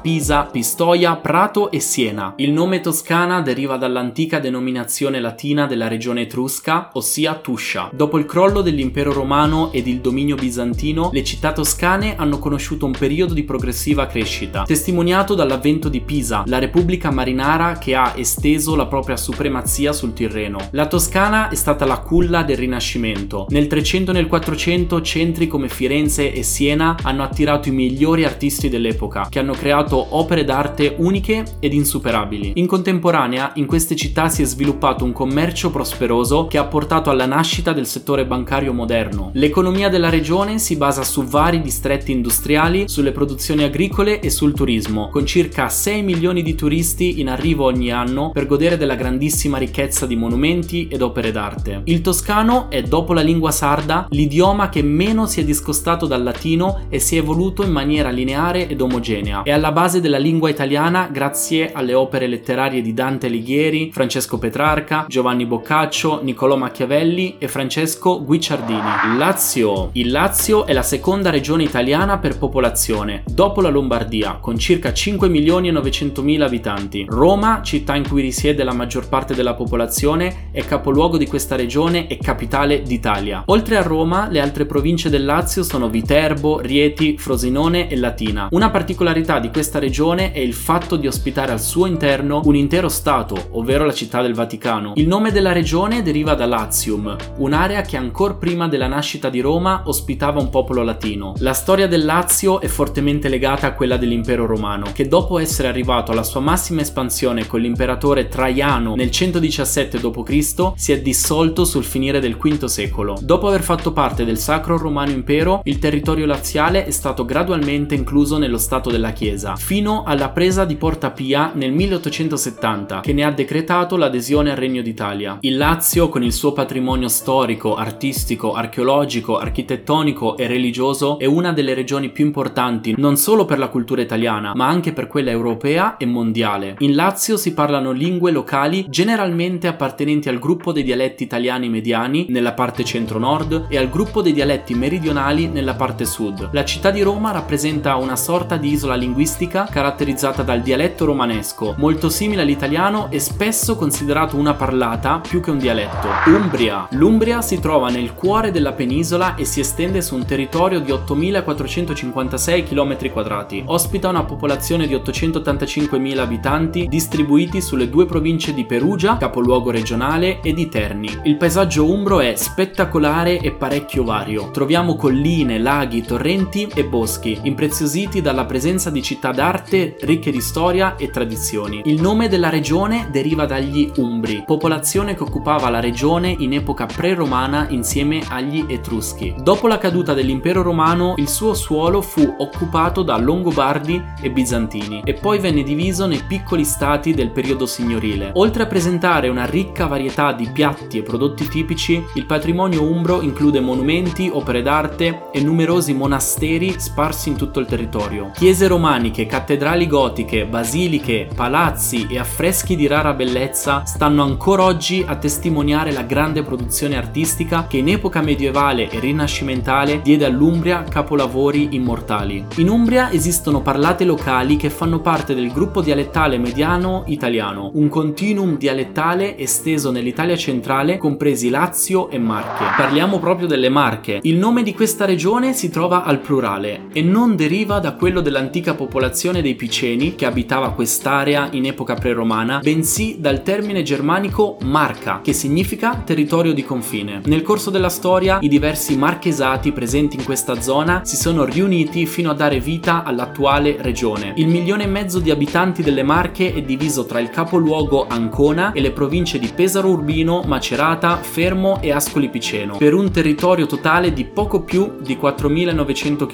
Pisa, 0.03 0.43
Pistoia, 0.43 1.15
Prato 1.15 1.71
e 1.71 1.79
Siena. 1.79 2.33
Il 2.39 2.51
nome 2.51 2.81
Toscana 2.81 3.41
deriva 3.43 3.77
dall'antica 3.77 4.41
denominazione 4.41 5.21
latina 5.21 5.67
della 5.67 5.87
regione 5.87 6.23
etrusca, 6.23 6.91
ossia 6.95 7.35
Tuscia. 7.35 7.91
Dopo 7.93 8.19
il 8.19 8.27
crollo 8.27 8.61
dell'impero 8.61 9.13
romano 9.13 9.71
ed 9.71 9.87
il 9.87 10.01
dominio 10.01 10.35
bizantino, 10.35 11.11
le 11.13 11.23
città 11.23 11.53
toscane 11.53 12.17
hanno 12.17 12.41
conosciuto 12.41 12.87
un 12.87 12.91
periodo 12.99 13.35
di 13.35 13.45
progressiva 13.45 14.07
crescita, 14.07 14.65
testimoniato 14.65 15.37
dall'avvento 15.37 15.89
di 15.89 16.01
Pisa, 16.01 16.43
la 16.47 16.59
repubblica 16.59 17.13
marinara 17.13 17.79
che 17.79 17.95
ha 17.95 18.15
esteso 18.17 18.75
la 18.75 18.87
propria 18.87 19.17
supremazia 19.17 19.93
sul 19.93 20.13
Tirreno. 20.13 20.71
La 20.73 20.89
Toscana 20.89 21.51
è 21.51 21.55
stata 21.55 21.87
la 21.87 22.01
culla 22.01 22.43
del 22.43 22.57
Rinascimento. 22.57 23.47
Nel 23.51 23.69
300 23.69 24.11
e 24.11 24.15
nel 24.15 24.27
400 24.27 25.03
centri 25.03 25.47
come 25.47 25.69
Firenze 25.69 26.33
e 26.33 26.43
Siena 26.43 26.97
hanno 27.05 27.23
attirato 27.23 27.69
i 27.69 27.73
migliori 27.73 28.07
artisti 28.25 28.69
dell'epoca, 28.69 29.27
che 29.29 29.39
hanno 29.39 29.53
creato 29.53 30.17
opere 30.17 30.45
d'arte 30.45 30.95
uniche 30.99 31.45
ed 31.61 31.73
insuperabili. 31.73 32.53
In 32.55 32.67
contemporanea, 32.67 33.53
in 33.55 33.67
queste 33.67 33.97
città 33.97 34.29
si 34.29 34.43
è 34.43 34.45
sviluppato 34.45 35.05
un 35.05 35.13
commercio 35.13 35.71
prosperoso 35.71 36.47
che 36.47 36.59
ha 36.59 36.65
portato 36.65 37.11
alla 37.11 37.27
nascita 37.27 37.73
del 37.73 37.87
settore 37.87 38.27
bancario 38.27 38.73
moderno. 38.73 39.31
L'economia 39.35 39.89
della 39.89 40.09
regione 40.09 40.59
si 40.59 40.77
basa 40.77 41.03
su 41.03 41.25
vari 41.25 41.61
distretti 41.61 42.13
industriali, 42.13 42.89
sulle 42.89 43.13
produzioni 43.13 43.65
agricole 43.65 44.21
e 44.21 44.31
sul 44.31 44.55
turismo, 44.55 45.09
con 45.11 45.27
circa 45.27 45.69
6 45.69 46.03
milioni 46.03 46.43
di 46.43 46.55
turisti 46.55 47.21
in 47.21 47.29
arrivo 47.29 47.65
ogni 47.65 47.91
anno 47.91 48.31
per 48.31 48.47
godere 48.47 48.77
della 48.77 48.95
grandissima 48.95 49.59
ricchezza 49.59 50.07
di 50.07 50.17
monumenti 50.17 50.89
ed 50.89 51.03
opere 51.03 51.31
d'arte. 51.31 51.83
Il 51.85 52.01
toscano 52.01 52.71
è, 52.71 52.83
dopo 52.83 53.13
la 53.13 53.21
lingua 53.21 53.51
sarda, 53.51 54.07
l'idioma 54.11 54.69
che 54.69 54.83
meno 54.83 55.27
si 55.27 55.41
è 55.41 55.45
discostato 55.45 56.07
dal 56.07 56.23
latino 56.23 56.87
e 56.89 56.99
si 56.99 57.17
è 57.17 57.19
evoluto 57.19 57.63
in 57.63 57.71
maniera 57.71 57.98
lineare 58.11 58.69
ed 58.69 58.81
omogenea. 58.81 59.43
È 59.43 59.51
alla 59.51 59.73
base 59.73 60.01
della 60.01 60.19
lingua 60.19 60.49
italiana 60.49 61.09
grazie 61.11 61.73
alle 61.73 61.95
opere 61.95 62.27
letterarie 62.27 62.83
di 62.83 62.95
Dante 62.95 63.27
Alighieri, 63.27 63.91
Francesco 63.93 64.39
Petrarca, 64.39 65.07
Giovanni 65.09 65.47
Boccaccio, 65.47 66.21
Niccolò 66.23 66.57
Machiavelli 66.57 67.37
e 67.39 67.49
Francesco 67.49 68.25
Guicciardini. 68.25 69.17
Lazio. 69.17 69.91
Il 69.93 70.11
Lazio 70.11 70.67
è 70.67 70.73
la 70.73 70.83
seconda 70.83 71.31
regione 71.31 71.63
italiana 71.65 72.19
per 72.19 72.39
popolazione, 72.39 73.23
dopo 73.27 73.61
la 73.61 73.69
Lombardia, 73.69 74.39
con 74.41 74.59
circa 74.59 74.93
5 74.93 75.29
milioni 75.29 75.69
e 75.69 75.73
900 75.73 76.23
mila 76.23 76.47
abitanti. 76.47 77.07
Roma, 77.09 77.61
città 77.63 77.97
in 77.97 78.07
cui 78.07 78.23
risiede 78.23 78.65
la 78.65 78.73
maggior 78.73 79.09
parte 79.09 79.35
della 79.35 79.55
popolazione, 79.55 80.51
è 80.53 80.65
capoluogo 80.65 81.17
di 81.17 81.27
questa 81.27 81.57
regione 81.57 82.07
e 82.07 82.19
capitale 82.19 82.83
d'Italia. 82.83 83.43
Oltre 83.47 83.77
a 83.77 83.83
Roma, 83.83 84.29
le 84.29 84.41
altre 84.41 84.67
province 84.67 85.11
del 85.11 85.25
Lazio 85.25 85.63
sono 85.63 85.89
Viterbo, 85.89 86.61
Rieti, 86.61 87.17
Frosinone 87.19 87.88
e 87.89 87.97
Latina. 87.97 88.49
Una 88.51 88.71
particolarità 88.71 89.39
di 89.39 89.51
questa 89.51 89.79
regione 89.79 90.33
è 90.33 90.39
il 90.39 90.55
fatto 90.55 90.97
di 90.97 91.07
ospitare 91.07 91.53
al 91.53 91.61
suo 91.61 91.87
interno 91.87 92.43
un 92.45 92.55
intero 92.55 92.89
stato, 92.89 93.49
ovvero 93.53 93.85
la 93.85 93.93
città 93.93 94.23
del 94.23 94.35
Vaticano. 94.35 94.93
Il 94.97 95.07
nome 95.07 95.33
della 95.33 95.53
regione 95.53 96.03
deriva 96.03 96.35
da 96.35 96.47
Latium, 96.47 97.17
un'area 97.37 97.83
che 97.83 97.97
ancora 97.97 98.35
prima 98.35 98.69
della 98.69 98.87
nascita 98.87 99.29
di 99.29 99.41
Roma 99.41 99.83
ospitava 99.87 100.41
un 100.41 100.51
popolo 100.51 100.83
latino. 100.83 101.35
La 101.39 101.53
storia 101.53 101.89
del 101.89 102.05
Lazio 102.05 102.61
è 102.61 102.67
fortemente 102.67 103.29
legata 103.29 103.67
a 103.67 103.73
quella 103.73 103.97
dell'impero 103.97 104.47
romano, 104.47 104.87
che 104.93 105.09
dopo 105.09 105.39
essere 105.39 105.69
arrivato 105.69 106.13
alla 106.13 106.23
sua 106.23 106.41
massima 106.41 106.81
espansione 106.83 107.47
con 107.47 107.61
l'imperatore 107.61 108.29
Traiano 108.29 108.95
nel 108.95 109.11
117 109.11 109.99
d.C., 109.99 110.73
si 110.77 110.93
è 110.93 111.01
dissolto 111.01 111.65
sul 111.65 111.85
finire 111.85 112.21
del 112.21 112.37
V 112.37 112.65
secolo. 112.65 113.17
Dopo 113.21 113.49
aver 113.49 113.63
fatto 113.63 113.93
parte 113.93 114.25
del 114.25 114.39
Sacro 114.39 114.77
Romano 114.77 115.11
Impero, 115.11 115.61
il 115.65 115.79
territorio 115.79 116.27
laziale 116.27 116.85
è 116.85 116.91
stato 116.91 117.25
gradualmente 117.25 117.77
incluso 117.95 118.39
nello 118.39 118.59
Stato 118.59 118.91
della 118.91 119.13
Chiesa, 119.13 119.57
fino 119.57 120.03
alla 120.05 120.31
presa 120.31 120.65
di 120.65 120.77
Porta 120.77 121.11
Pia 121.11 121.53
nel 121.55 121.73
1870, 121.73 123.01
che 123.01 123.13
ne 123.13 123.25
ha 123.25 123.31
decretato 123.31 123.97
l'adesione 123.97 124.51
al 124.51 124.57
Regno 124.57 124.83
d'Italia. 124.83 125.39
Il 125.41 125.57
Lazio, 125.57 126.09
con 126.09 126.23
il 126.23 126.33
suo 126.33 126.53
patrimonio 126.53 127.09
storico, 127.09 127.77
artistico, 127.77 128.55
archeologico, 128.55 129.39
architettonico 129.39 130.37
e 130.37 130.47
religioso, 130.47 131.19
è 131.19 131.27
una 131.27 131.53
delle 131.53 131.75
regioni 131.75 132.11
più 132.11 132.25
importanti 132.25 132.95
non 132.97 133.17
solo 133.17 133.45
per 133.45 133.59
la 133.59 133.69
cultura 133.69 134.03
italiana, 134.03 134.53
ma 134.55 134.69
anche 134.69 134.93
per 134.93 135.07
quella 135.07 135.31
europea 135.31 135.97
e 135.97 136.07
mondiale. 136.07 136.77
In 136.79 136.95
Lazio 136.95 137.37
si 137.37 137.55
parlano 137.55 137.93
lingue 137.93 138.31
locali 138.31 138.87
generalmente 138.89 139.67
appartenenti 139.67 140.29
al 140.29 140.39
gruppo 140.39 140.73
dei 140.73 140.83
dialetti 140.83 141.23
italiani 141.23 141.69
mediani 141.69 142.27
nella 142.29 142.53
parte 142.53 142.85
centro-nord 142.85 143.67
e 143.69 143.77
al 143.77 143.89
gruppo 143.89 144.23
dei 144.23 144.33
dialetti 144.33 144.75
meridionali 144.75 145.49
nella 145.49 145.75
parte 145.75 146.05
sud. 146.05 146.51
La 146.53 146.65
città 146.65 146.91
di 146.91 147.03
Roma 147.03 147.31
rappresenta 147.31 147.57
una 147.97 148.15
sorta 148.15 148.57
di 148.57 148.71
isola 148.71 148.95
linguistica 148.95 149.67
caratterizzata 149.69 150.43
dal 150.43 150.61
dialetto 150.61 151.05
romanesco, 151.05 151.75
molto 151.79 152.09
simile 152.09 152.43
all'italiano 152.43 153.09
e 153.11 153.19
spesso 153.19 153.75
considerato 153.75 154.37
una 154.37 154.55
parlata 154.55 155.19
più 155.19 155.41
che 155.41 155.51
un 155.51 155.59
dialetto. 155.59 156.07
Umbria. 156.27 156.87
L'Umbria 156.91 157.43
si 157.43 157.59
trova 157.59 157.89
nel 157.89 158.15
cuore 158.15 158.53
della 158.53 158.73
penisola 158.73 159.35
e 159.35 159.45
si 159.45 159.59
estende 159.59 160.03
su 160.03 160.15
un 160.15 160.25
territorio 160.25 160.79
di 160.79 160.93
8456 160.93 162.63
km2. 162.63 163.63
Ospita 163.67 164.09
una 164.09 164.25
popolazione 164.25 164.87
di 164.87 164.95
885.000 164.95 166.19
abitanti 166.19 166.87
distribuiti 166.89 167.61
sulle 167.61 167.89
due 167.89 168.07
province 168.07 168.55
di 168.55 168.65
Perugia, 168.65 169.17
capoluogo 169.17 169.71
regionale, 169.71 170.41
e 170.43 170.53
di 170.53 170.69
Terni. 170.69 171.09
Il 171.25 171.37
paesaggio 171.37 171.91
umbro 171.91 172.21
è 172.21 172.35
spettacolare 172.37 173.41
e 173.41 173.51
parecchio 173.53 174.05
vario. 174.05 174.51
Troviamo 174.51 174.95
colline, 174.95 175.59
laghi, 175.59 176.03
torrenti 176.03 176.71
e 176.75 176.85
boschi, 176.85 177.39
impreziositi 177.49 178.21
dalla 178.21 178.45
presenza 178.45 178.91
di 178.91 179.03
città 179.03 179.33
d'arte 179.33 179.97
ricche 180.03 180.31
di 180.31 180.41
storia 180.41 180.97
e 180.97 181.11
tradizioni. 181.11 181.83
Il 181.85 182.01
nome 182.01 182.29
della 182.29 182.49
regione 182.49 183.09
deriva 183.11 183.47
dagli 183.47 183.91
Umbri, 183.97 184.45
popolazione 184.47 185.15
che 185.15 185.23
occupava 185.23 185.69
la 185.69 185.81
regione 185.81 186.35
in 186.39 186.53
epoca 186.53 186.87
pre-romana 186.87 187.67
insieme 187.71 188.23
agli 188.29 188.65
Etruschi. 188.69 189.35
Dopo 189.39 189.67
la 189.67 189.79
caduta 189.79 190.15
dell'impero 190.15 190.63
romano, 190.63 191.15
il 191.17 191.29
suo 191.29 191.55
suolo 191.55 192.01
fu 192.03 192.35
occupato 192.39 193.03
da 193.03 193.17
Longobardi 193.17 194.03
e 194.21 194.31
Bizantini 194.31 195.03
e 195.05 195.15
poi 195.15 195.39
venne 195.39 195.63
diviso 195.63 196.07
nei 196.07 196.23
piccoli 196.27 196.65
stati 196.65 197.15
del 197.15 197.31
periodo 197.31 197.67
signorile. 197.67 198.31
Oltre 198.35 198.65
a 198.65 198.67
presentare 198.67 199.29
una 199.29 199.47
ricca 199.47 199.87
varietà 199.87 200.33
di 200.33 200.49
piatti 200.53 200.99
e 200.99 201.03
prodotti 201.03 201.49
tipici, 201.49 202.05
il 202.15 202.27
patrimonio 202.27 202.83
umbro 202.83 203.23
include 203.23 203.61
monumenti, 203.61 204.31
opere 204.33 204.63
d'arte 204.63 205.29
e 205.33 205.43
numerosi 205.43 205.95
monasteri 205.95 206.75
sparsi 206.79 207.31
in 207.31 207.37
tutto 207.39 207.61
il 207.61 207.67
territorio. 207.67 208.33
Chiese 208.35 208.67
romaniche, 208.67 209.25
cattedrali 209.25 209.87
gotiche, 209.87 210.45
basiliche, 210.45 211.29
palazzi 211.33 212.07
e 212.11 212.19
affreschi 212.19 212.75
di 212.75 212.89
rara 212.89 213.15
bellezza 213.15 213.85
stanno 213.85 214.25
ancora 214.25 214.65
oggi 214.65 215.05
a 215.07 215.15
testimoniare 215.17 215.93
la 215.93 216.03
grande 216.03 216.43
produzione 216.43 216.97
artistica 216.97 217.67
che 217.69 217.79
in 217.79 217.89
epoca 217.89 218.21
medievale 218.21 218.91
e 218.91 218.99
rinascimentale 218.99 220.03
diede 220.03 220.25
all'Umbria 220.25 220.83
capolavori 220.83 221.69
immortali. 221.71 222.45
In 222.57 222.69
Umbria 222.69 223.13
esistono 223.13 223.63
parlate 223.63 224.05
locali 224.05 224.57
che 224.57 224.69
fanno 224.69 225.01
parte 225.01 225.35
del 225.35 225.53
gruppo 225.53 225.81
dialettale 225.81 226.39
mediano 226.39 227.05
italiano, 227.07 227.71
un 227.75 227.89
continuum 227.89 228.59
dialettale 228.59 229.39
esteso 229.39 229.93
nell'Italia 229.93 230.37
centrale, 230.37 230.99
compresi 230.99 231.49
Lazio 231.49 232.11
e 232.11 232.19
Marche. 232.19 232.65
Parliamo 232.77 233.21
proprio 233.21 233.47
delle 233.47 233.69
Marche. 233.69 234.19
Il 234.23 234.39
nome 234.39 234.65
di 234.65 234.75
questa 234.75 235.05
regione 235.05 235.53
si 235.53 235.71
trova 235.71 236.03
al 236.03 236.19
plurale 236.19 236.87
e 236.93 237.03
non 237.03 237.28
deriva 237.37 237.79
da 237.79 237.93
quello 237.93 238.21
dell'antica 238.21 238.75
popolazione 238.75 239.43
dei 239.43 239.55
Piceni 239.55 240.15
che 240.15 240.27
abitava 240.27 240.73
quest'area 240.73 241.49
in 241.53 241.67
epoca 241.67 241.95
preromana, 241.95 242.61
bensì 242.63 243.17
dal 243.19 243.43
termine 243.43 243.83
germanico 243.83 244.57
Marca, 244.63 245.21
che 245.23 245.33
significa 245.33 246.03
territorio 246.05 246.53
di 246.53 246.65
confine. 246.65 247.21
Nel 247.25 247.43
corso 247.43 247.71
della 247.71 247.89
storia 247.89 248.39
i 248.41 248.49
diversi 248.49 248.97
marchesati 248.97 249.73
presenti 249.73 250.17
in 250.17 250.25
questa 250.25 250.61
zona 250.61 251.03
si 251.05 251.17
sono 251.17 251.45
riuniti 251.45 252.07
fino 252.07 252.31
a 252.31 252.35
dare 252.35 252.61
vita 252.61 253.03
all'attuale 253.05 253.77
regione. 253.81 254.33
Il 254.37 254.49
milione 254.49 254.85
e 254.85 254.89
mezzo 254.89 255.19
di 255.19 255.31
abitanti 255.31 255.83
delle 255.83 256.03
Marche 256.03 256.53
è 256.53 256.63
diviso 256.63 257.07
tra 257.07 257.21
il 257.21 257.31
capoluogo 257.31 258.07
Ancona 258.09 258.73
e 258.73 258.81
le 258.81 258.93
province 258.93 259.39
di 259.39 259.51
Pesaro 259.55 259.89
Urbino, 259.89 260.43
Macerata, 260.47 261.17
Fermo 261.17 261.81
e 261.81 261.93
Ascoli 261.93 262.29
Piceno, 262.29 262.77
per 262.77 262.95
un 262.95 263.11
territorio 263.11 263.67
totale 263.67 264.13
di 264.13 264.25
poco 264.25 264.63
più 264.63 264.97
di 265.01 265.17
4.900 265.21 266.27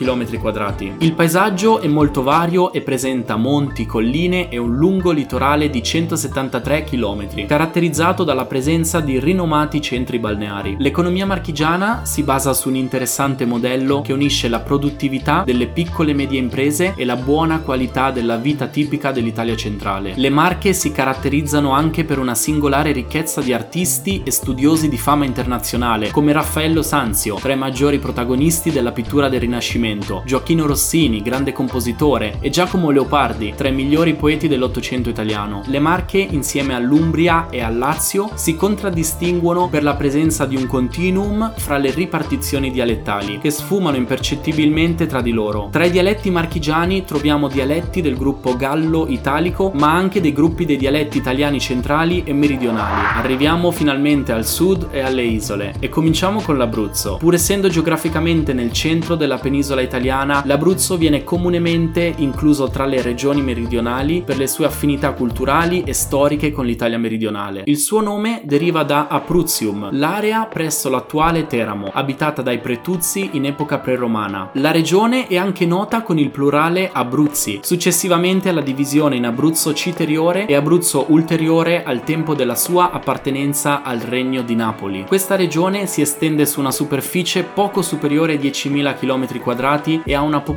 km2. 0.85 0.95
Il 0.99 1.15
paesaggio 1.15 1.81
è 1.81 1.89
molto 1.89 2.23
vario 2.23 2.73
e 2.73 2.83
presenta 2.83 3.37
monti, 3.37 3.87
colline 3.87 4.49
e 4.49 4.59
un 4.59 4.75
lungo 4.75 5.11
litorale 5.11 5.71
di 5.71 5.83
173 5.83 6.85
km, 6.85 7.47
caratterizzato 7.47 8.25
dalla 8.25 8.45
presenza 8.45 9.01
di 9.01 9.19
rinomati 9.19 9.81
centri 9.81 10.19
balneari. 10.19 10.77
L'economia 10.79 11.27
marchigiana 11.27 12.03
si 12.05 12.23
basa 12.23 12.53
su 12.53 12.69
un 12.69 12.77
interessante 12.77 13.45
modello 13.45 14.01
che 14.03 14.13
unisce 14.13 14.49
la 14.49 14.61
produttività 14.61 15.43
delle 15.45 15.67
piccole 15.69 16.11
e 16.11 16.15
medie 16.15 16.39
imprese 16.39 16.95
e 16.97 17.05
la 17.05 17.17
buona 17.17 17.61
qualità 17.61 18.11
della 18.11 18.37
vita 18.37 18.67
tipica 18.67 19.13
dell'Italia 19.13 19.57
centrale. 19.57 20.13
Le 20.17 20.31
Marche 20.31 20.73
si 20.73 20.93
caratterizzano 20.93 21.71
anche 21.71 22.05
per 22.05 22.19
una 22.19 22.35
singolare 22.35 22.93
ricchezza 22.93 23.41
di 23.41 23.53
artisti 23.53 24.23
e 24.25 24.31
studiosi 24.31 24.89
di 24.89 24.99
fama 24.99 25.25
internazionale, 25.25 26.11
come 26.11 26.33
Raffaello 26.33 26.83
Sanzio, 26.83 27.37
tra 27.37 27.53
i 27.53 27.57
maggiori 27.57 27.99
protagonisti 27.99 28.71
della 28.71 28.93
pittura 28.93 29.29
del 29.29 29.41
Rinascimento, 29.41 30.23
Gioacchino 30.27 30.67
Rossini, 30.67 30.74
grande 31.23 31.53
compositore, 31.53 32.39
e 32.41 32.51
Giacomo 32.51 32.91
Leopardi, 32.91 33.55
tra 33.57 33.69
i 33.69 33.73
migliori 33.73 34.15
poeti 34.15 34.49
dell'Ottocento 34.49 35.09
italiano. 35.09 35.63
Le 35.67 35.79
Marche, 35.79 36.19
insieme 36.19 36.75
all'Umbria 36.75 37.49
e 37.49 37.63
al 37.63 37.79
Lazio, 37.79 38.31
si 38.35 38.57
contraddistinguono 38.57 39.69
per 39.69 39.83
la 39.83 39.95
presenza 39.95 40.45
di 40.47 40.57
un 40.57 40.67
continuum 40.67 41.53
fra 41.57 41.79
le 41.79 41.91
ripartizioni 41.91 42.71
dialettali, 42.71 43.39
che 43.39 43.51
sfumano 43.51 43.97
impercettibilmente 43.97 45.07
tra 45.07 45.21
di 45.21 45.31
loro. 45.31 45.69
Tra 45.71 45.85
i 45.85 45.91
dialetti 45.91 46.31
marchigiani 46.31 47.05
troviamo 47.05 47.49
dialetti 47.49 48.03
del 48.03 48.17
gruppo 48.17 48.57
gallo-italico, 48.57 49.71
ma 49.75 49.93
anche 49.93 50.21
dei 50.21 50.33
gruppi 50.33 50.65
dei 50.65 50.77
dialetti 50.77 51.19
italiani 51.19 51.61
centrali 51.61 52.25
e 52.25 52.33
meridionali. 52.33 53.07
Arriviamo 53.17 53.71
finalmente 53.71 54.33
al 54.33 54.45
sud 54.45 54.89
e 54.91 55.01
alle 55.01 55.23
isole 55.23 55.75
e 55.79 55.89
cominciamo 55.89 56.41
con 56.41 56.59
l'Abruzzo. 56.59 57.17
Pur 57.19 57.35
essendo 57.35 57.69
geograficamente 57.69 58.53
nel 58.53 58.73
centro 58.73 59.15
della 59.15 59.39
penisola 59.39 59.81
italiana, 59.81 60.43
l'Abruzzo 60.45 60.63
viene 60.97 61.25
comunemente 61.25 62.15
incluso 62.17 62.71
tra 62.71 62.87
le 62.87 63.03
regioni 63.03 63.43
meridionali 63.43 64.23
per 64.23 64.39
le 64.39 64.47
sue 64.47 64.65
affinità 64.65 65.13
culturali 65.13 65.83
e 65.85 65.93
storiche 65.93 66.53
con 66.53 66.65
l'Italia 66.65 66.99
meridionale. 66.99 67.65
Il 67.67 67.77
suo 67.77 68.01
nome 68.01 68.41
deriva 68.45 68.83
da 68.83 69.07
Abruzzium, 69.09 69.91
l'area 69.93 70.47
presso 70.47 70.89
l'attuale 70.89 71.47
Teramo, 71.47 71.91
abitata 71.93 72.41
dai 72.41 72.61
Pretuzzi 72.61 73.31
in 73.33 73.45
epoca 73.45 73.79
preromana. 73.79 74.51
La 74.55 74.71
regione 74.71 75.27
è 75.27 75.37
anche 75.37 75.67
nota 75.67 76.01
con 76.01 76.19
il 76.19 76.31
plurale 76.31 76.89
Abruzzi, 76.91 77.61
successivamente 77.63 78.49
alla 78.49 78.63
divisione 78.63 79.17
in 79.17 79.27
Abruzzo 79.27 79.75
citeriore 79.75 80.47
e 80.47 80.55
Abruzzo 80.55 81.05
ulteriore 81.09 81.85
al 81.85 82.05
tempo 82.05 82.35
della 82.35 82.57
sua 82.57 82.91
appartenenza 82.91 83.83
al 83.83 83.99
regno 83.99 84.41
di 84.41 84.55
Napoli. 84.55 85.05
Questa 85.07 85.37
regione 85.37 85.87
si 85.87 86.01
estende 86.01 86.47
su 86.47 86.61
una 86.61 86.71
superficie 86.71 87.43
poco 87.43 87.83
superiore 87.83 88.33
ai 88.33 88.39
10.000 88.39 88.97
km2 88.99 90.03
e 90.05 90.15
ha 90.15 90.23
una 90.23 90.37
popolazione 90.37 90.53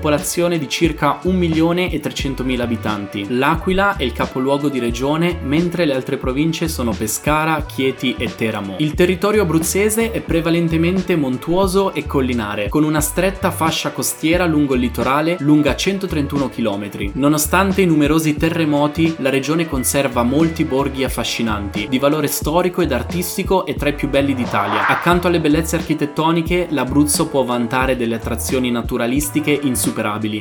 di 0.58 0.70
circa 0.70 1.20
1.300.000 1.24 2.60
abitanti. 2.62 3.26
L'Aquila 3.30 3.98
è 3.98 4.04
il 4.04 4.14
capoluogo 4.14 4.70
di 4.70 4.80
regione, 4.80 5.40
mentre 5.44 5.86
le 5.86 5.94
altre 5.94 6.18
province 6.18 6.68
sono 6.68 6.92
Pescara, 6.92 7.64
Chieti 7.66 8.16
e 8.18 8.34
Teramo. 8.36 8.76
Il 8.80 8.94
territorio 8.94 9.42
abruzzese 9.42 10.12
è 10.12 10.22
prevalentemente 10.22 11.16
montuoso 11.16 11.94
e 11.94 12.06
collinare, 12.06 12.70
con 12.70 12.84
una 12.84 13.02
stretta 13.02 13.52
fascia 13.52 13.92
costiera 13.92 14.46
lungo 14.46 14.76
il 14.76 14.82
litorale 14.82 15.38
lunga 15.40 15.76
131 15.76 16.50
km. 16.50 17.12
Nonostante 17.14 17.82
i 17.82 17.86
numerosi 17.86 18.36
terremoti, 18.36 19.16
la 19.20 19.30
regione 19.30 19.68
conserva 19.68 20.24
molti 20.24 20.64
borghi 20.64 21.04
affascinanti, 21.04 21.88
di 21.90 22.00
valore 22.00 22.28
storico 22.28 22.82
ed 22.82 22.92
artistico 22.92 23.66
e 23.66 23.76
tra 23.76 23.90
i 23.90 23.94
più 23.94 24.10
belli 24.10 24.34
d'Italia. 24.34 24.88
Accanto 24.88 25.28
alle 25.28 25.40
bellezze 25.40 25.76
architettoniche, 25.76 26.68
l'Abruzzo 26.70 27.28
può 27.28 27.44
vantare 27.44 27.96
delle 27.96 28.16
attrazioni 28.16 28.72
naturalistiche 28.72 29.52
insuperabili, 29.52 29.86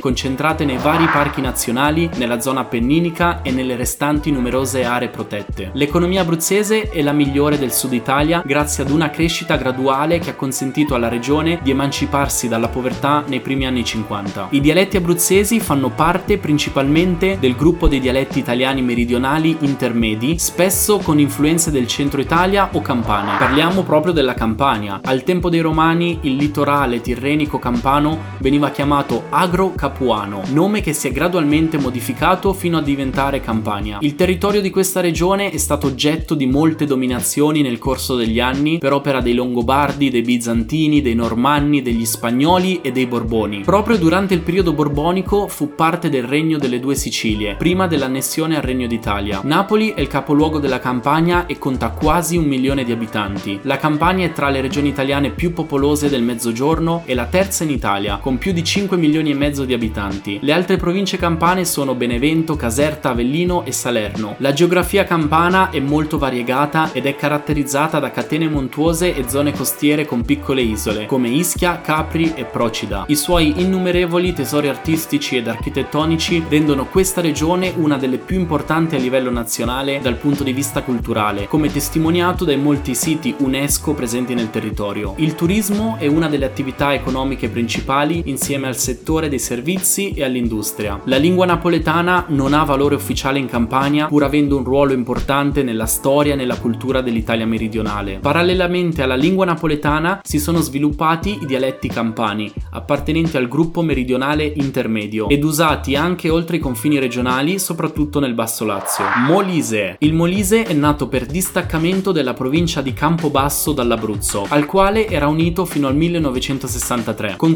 concentrate 0.00 0.64
nei 0.64 0.76
vari 0.78 1.06
parchi 1.06 1.40
nazionali, 1.40 2.08
nella 2.16 2.40
zona 2.40 2.60
appenninica 2.60 3.42
e 3.42 3.50
nelle 3.50 3.76
restanti 3.76 4.30
numerose 4.30 4.84
aree 4.84 5.08
protette. 5.08 5.70
L'economia 5.74 6.22
abruzzese 6.22 6.90
è 6.90 7.02
la 7.02 7.12
migliore 7.12 7.58
del 7.58 7.72
sud 7.72 7.92
Italia 7.92 8.42
grazie 8.44 8.84
ad 8.84 8.90
una 8.90 9.10
crescita 9.10 9.56
graduale 9.56 10.18
che 10.18 10.30
ha 10.30 10.34
consentito 10.34 10.94
alla 10.94 11.08
regione 11.08 11.60
di 11.62 11.70
emanciparsi 11.70 12.48
dalla 12.48 12.68
povertà 12.68 13.24
nei 13.26 13.40
primi 13.40 13.66
anni 13.66 13.84
50. 13.84 14.48
I 14.50 14.60
dialetti 14.60 14.96
abruzzesi 14.96 15.60
fanno 15.60 15.90
parte 15.90 16.38
principalmente 16.38 17.38
del 17.38 17.56
gruppo 17.56 17.88
dei 17.88 18.00
dialetti 18.00 18.38
italiani 18.38 18.82
meridionali 18.82 19.56
intermedi, 19.60 20.38
spesso 20.38 20.98
con 20.98 21.18
influenze 21.18 21.70
del 21.70 21.86
centro 21.86 22.20
Italia 22.20 22.70
o 22.72 22.80
Campania. 22.80 23.36
Parliamo 23.36 23.82
proprio 23.82 24.12
della 24.12 24.34
Campania. 24.34 25.00
Al 25.02 25.22
tempo 25.22 25.48
dei 25.48 25.60
Romani 25.60 26.18
il 26.22 26.36
litorale 26.36 27.00
tirrenico 27.00 27.58
campano 27.58 28.34
veniva 28.38 28.70
chiamato 28.70 29.24
Agro 29.28 29.75
Capuano, 29.75 30.42
nome 30.52 30.80
che 30.80 30.92
si 30.92 31.09
è 31.09 31.12
gradualmente 31.12 31.78
modificato 31.78 32.52
fino 32.52 32.78
a 32.78 32.83
diventare 32.83 33.40
Campania. 33.40 33.99
Il 34.00 34.14
territorio 34.14 34.61
di 34.61 34.71
questa 34.71 35.00
regione 35.00 35.50
è 35.50 35.56
stato 35.56 35.88
oggetto 35.88 36.35
di 36.35 36.47
molte 36.47 36.87
dominazioni 36.87 37.60
nel 37.60 37.78
corso 37.78 38.15
degli 38.15 38.39
anni 38.39 38.78
per 38.78 38.93
opera 38.93 39.21
dei 39.21 39.34
Longobardi, 39.34 40.10
dei 40.10 40.23
Bizantini, 40.23 41.02
dei 41.02 41.15
Normanni, 41.15 41.82
degli 41.82 42.04
Spagnoli 42.04 42.80
e 42.82 42.93
dei 42.93 43.06
Borboni. 43.06 43.60
Proprio 43.60 43.99
durante 43.99 44.34
il 44.34 44.41
periodo 44.41 44.73
borbonico 44.73 45.49
fu 45.49 45.75
parte 45.75 46.08
del 46.08 46.25
regno 46.25 46.58
delle 46.58 46.78
due 46.78 46.95
Sicilie, 46.95 47.56
prima 47.56 47.86
dell'annessione 47.86 48.56
al 48.56 48.62
Regno 48.62 48.86
d'Italia. 48.86 49.41
Napoli 49.43 49.93
è 49.95 50.00
il 50.00 50.08
capoluogo 50.08 50.58
della 50.58 50.78
Campania 50.78 51.47
e 51.47 51.58
conta 51.58 51.91
quasi 51.91 52.36
un 52.36 52.45
milione 52.45 52.84
di 52.84 52.93
abitanti. 52.93 53.58
La 53.62 53.76
Campania 53.76 54.26
è 54.26 54.32
tra 54.32 54.50
le 54.50 54.60
regioni 54.60 54.89
italiane 54.89 55.30
più 55.30 55.52
popolose 55.52 56.08
del 56.08 56.23
Mezzogiorno 56.23 57.02
e 57.04 57.15
la 57.15 57.26
terza 57.26 57.65
in 57.65 57.71
Italia, 57.71 58.19
con 58.19 58.39
più 58.39 58.52
di 58.52 58.62
5 58.62 58.97
milioni 58.97 59.15
e 59.24 59.34
mezzo 59.34 59.64
di 59.64 59.72
abitanti. 59.72 60.38
Le 60.42 60.52
altre 60.52 60.76
province 60.76 61.16
campane 61.16 61.64
sono 61.64 61.94
Benevento, 61.94 62.56
Caserta, 62.56 63.10
Avellino 63.10 63.64
e 63.64 63.72
Salerno. 63.72 64.34
La 64.38 64.52
geografia 64.52 65.04
campana 65.04 65.70
è 65.70 65.80
molto 65.80 66.18
variegata 66.18 66.92
ed 66.92 67.06
è 67.06 67.16
caratterizzata 67.16 67.98
da 67.98 68.10
catene 68.10 68.48
montuose 68.48 69.14
e 69.14 69.28
zone 69.28 69.52
costiere 69.52 70.04
con 70.04 70.22
piccole 70.22 70.60
isole, 70.60 71.06
come 71.06 71.28
Ischia, 71.28 71.80
Capri 71.80 72.34
e 72.34 72.44
Procida. 72.44 73.04
I 73.08 73.16
suoi 73.16 73.54
innumerevoli 73.60 74.34
tesori 74.34 74.68
artistici 74.68 75.36
ed 75.36 75.48
architettonici 75.48 76.44
rendono 76.48 76.86
questa 76.86 77.20
regione 77.20 77.72
una 77.76 77.96
delle 77.96 78.18
più 78.18 78.38
importanti 78.38 78.96
a 78.96 78.98
livello 78.98 79.30
nazionale 79.30 80.00
dal 80.02 80.16
punto 80.16 80.44
di 80.44 80.52
vista 80.52 80.82
culturale, 80.82 81.46
come 81.46 81.70
testimoniato 81.72 82.44
dai 82.44 82.58
molti 82.58 82.94
siti 82.94 83.34
UNESCO 83.38 83.94
presenti 83.94 84.34
nel 84.34 84.50
territorio. 84.50 85.14
Il 85.16 85.34
turismo 85.34 85.96
è 85.98 86.06
una 86.06 86.28
delle 86.28 86.44
attività 86.44 86.92
economiche 86.92 87.48
principali 87.48 88.22
insieme 88.26 88.66
al 88.66 88.76
settore 88.76 89.04
dei 89.06 89.38
servizi 89.38 90.10
e 90.14 90.25
all'industria. 90.25 91.00
La 91.04 91.16
lingua 91.16 91.47
napoletana 91.47 92.25
non 92.28 92.52
ha 92.52 92.64
valore 92.64 92.97
ufficiale 92.97 93.38
in 93.38 93.47
Campania, 93.47 94.06
pur 94.06 94.25
avendo 94.25 94.56
un 94.56 94.64
ruolo 94.64 94.92
importante 94.92 95.62
nella 95.62 95.86
storia 95.86 96.32
e 96.32 96.36
nella 96.36 96.58
cultura 96.58 97.02
dell'Italia 97.02 97.47
meridionale. 97.47 98.19
Parallelamente 98.21 99.02
alla 99.02 99.14
lingua 99.14 99.45
napoletana 99.45 100.21
si 100.25 100.40
sono 100.40 100.60
sviluppati 100.60 101.38
i 101.40 101.47
dialetti 101.47 101.86
campani, 101.86 102.52
appartenenti 102.73 103.36
al 103.36 103.47
gruppo 103.47 103.82
meridionale 103.82 104.52
intermedio, 104.56 105.28
ed 105.28 105.45
usati 105.45 105.95
anche 105.95 106.28
oltre 106.28 106.56
i 106.56 106.60
confini 106.60 106.99
regionali, 106.99 107.60
soprattutto 107.60 108.19
nel 108.19 108.34
Basso 108.34 108.64
Lazio. 108.64 109.04
Molise. 109.28 109.97
Il 110.00 110.14
Molise 110.14 110.64
è 110.64 110.73
nato 110.73 111.06
per 111.06 111.26
distaccamento 111.26 112.10
della 112.10 112.34
provincia 112.34 112.82
di 112.82 112.92
Campobasso 112.92 113.73
dall'Abruzzo, 113.73 114.47
al 114.49 114.66
quale 114.66 115.06
era 115.06 115.28
unito 115.28 115.64
fino 115.64 115.86
al 115.86 115.95
1963. 115.95 117.34
Con 117.36 117.54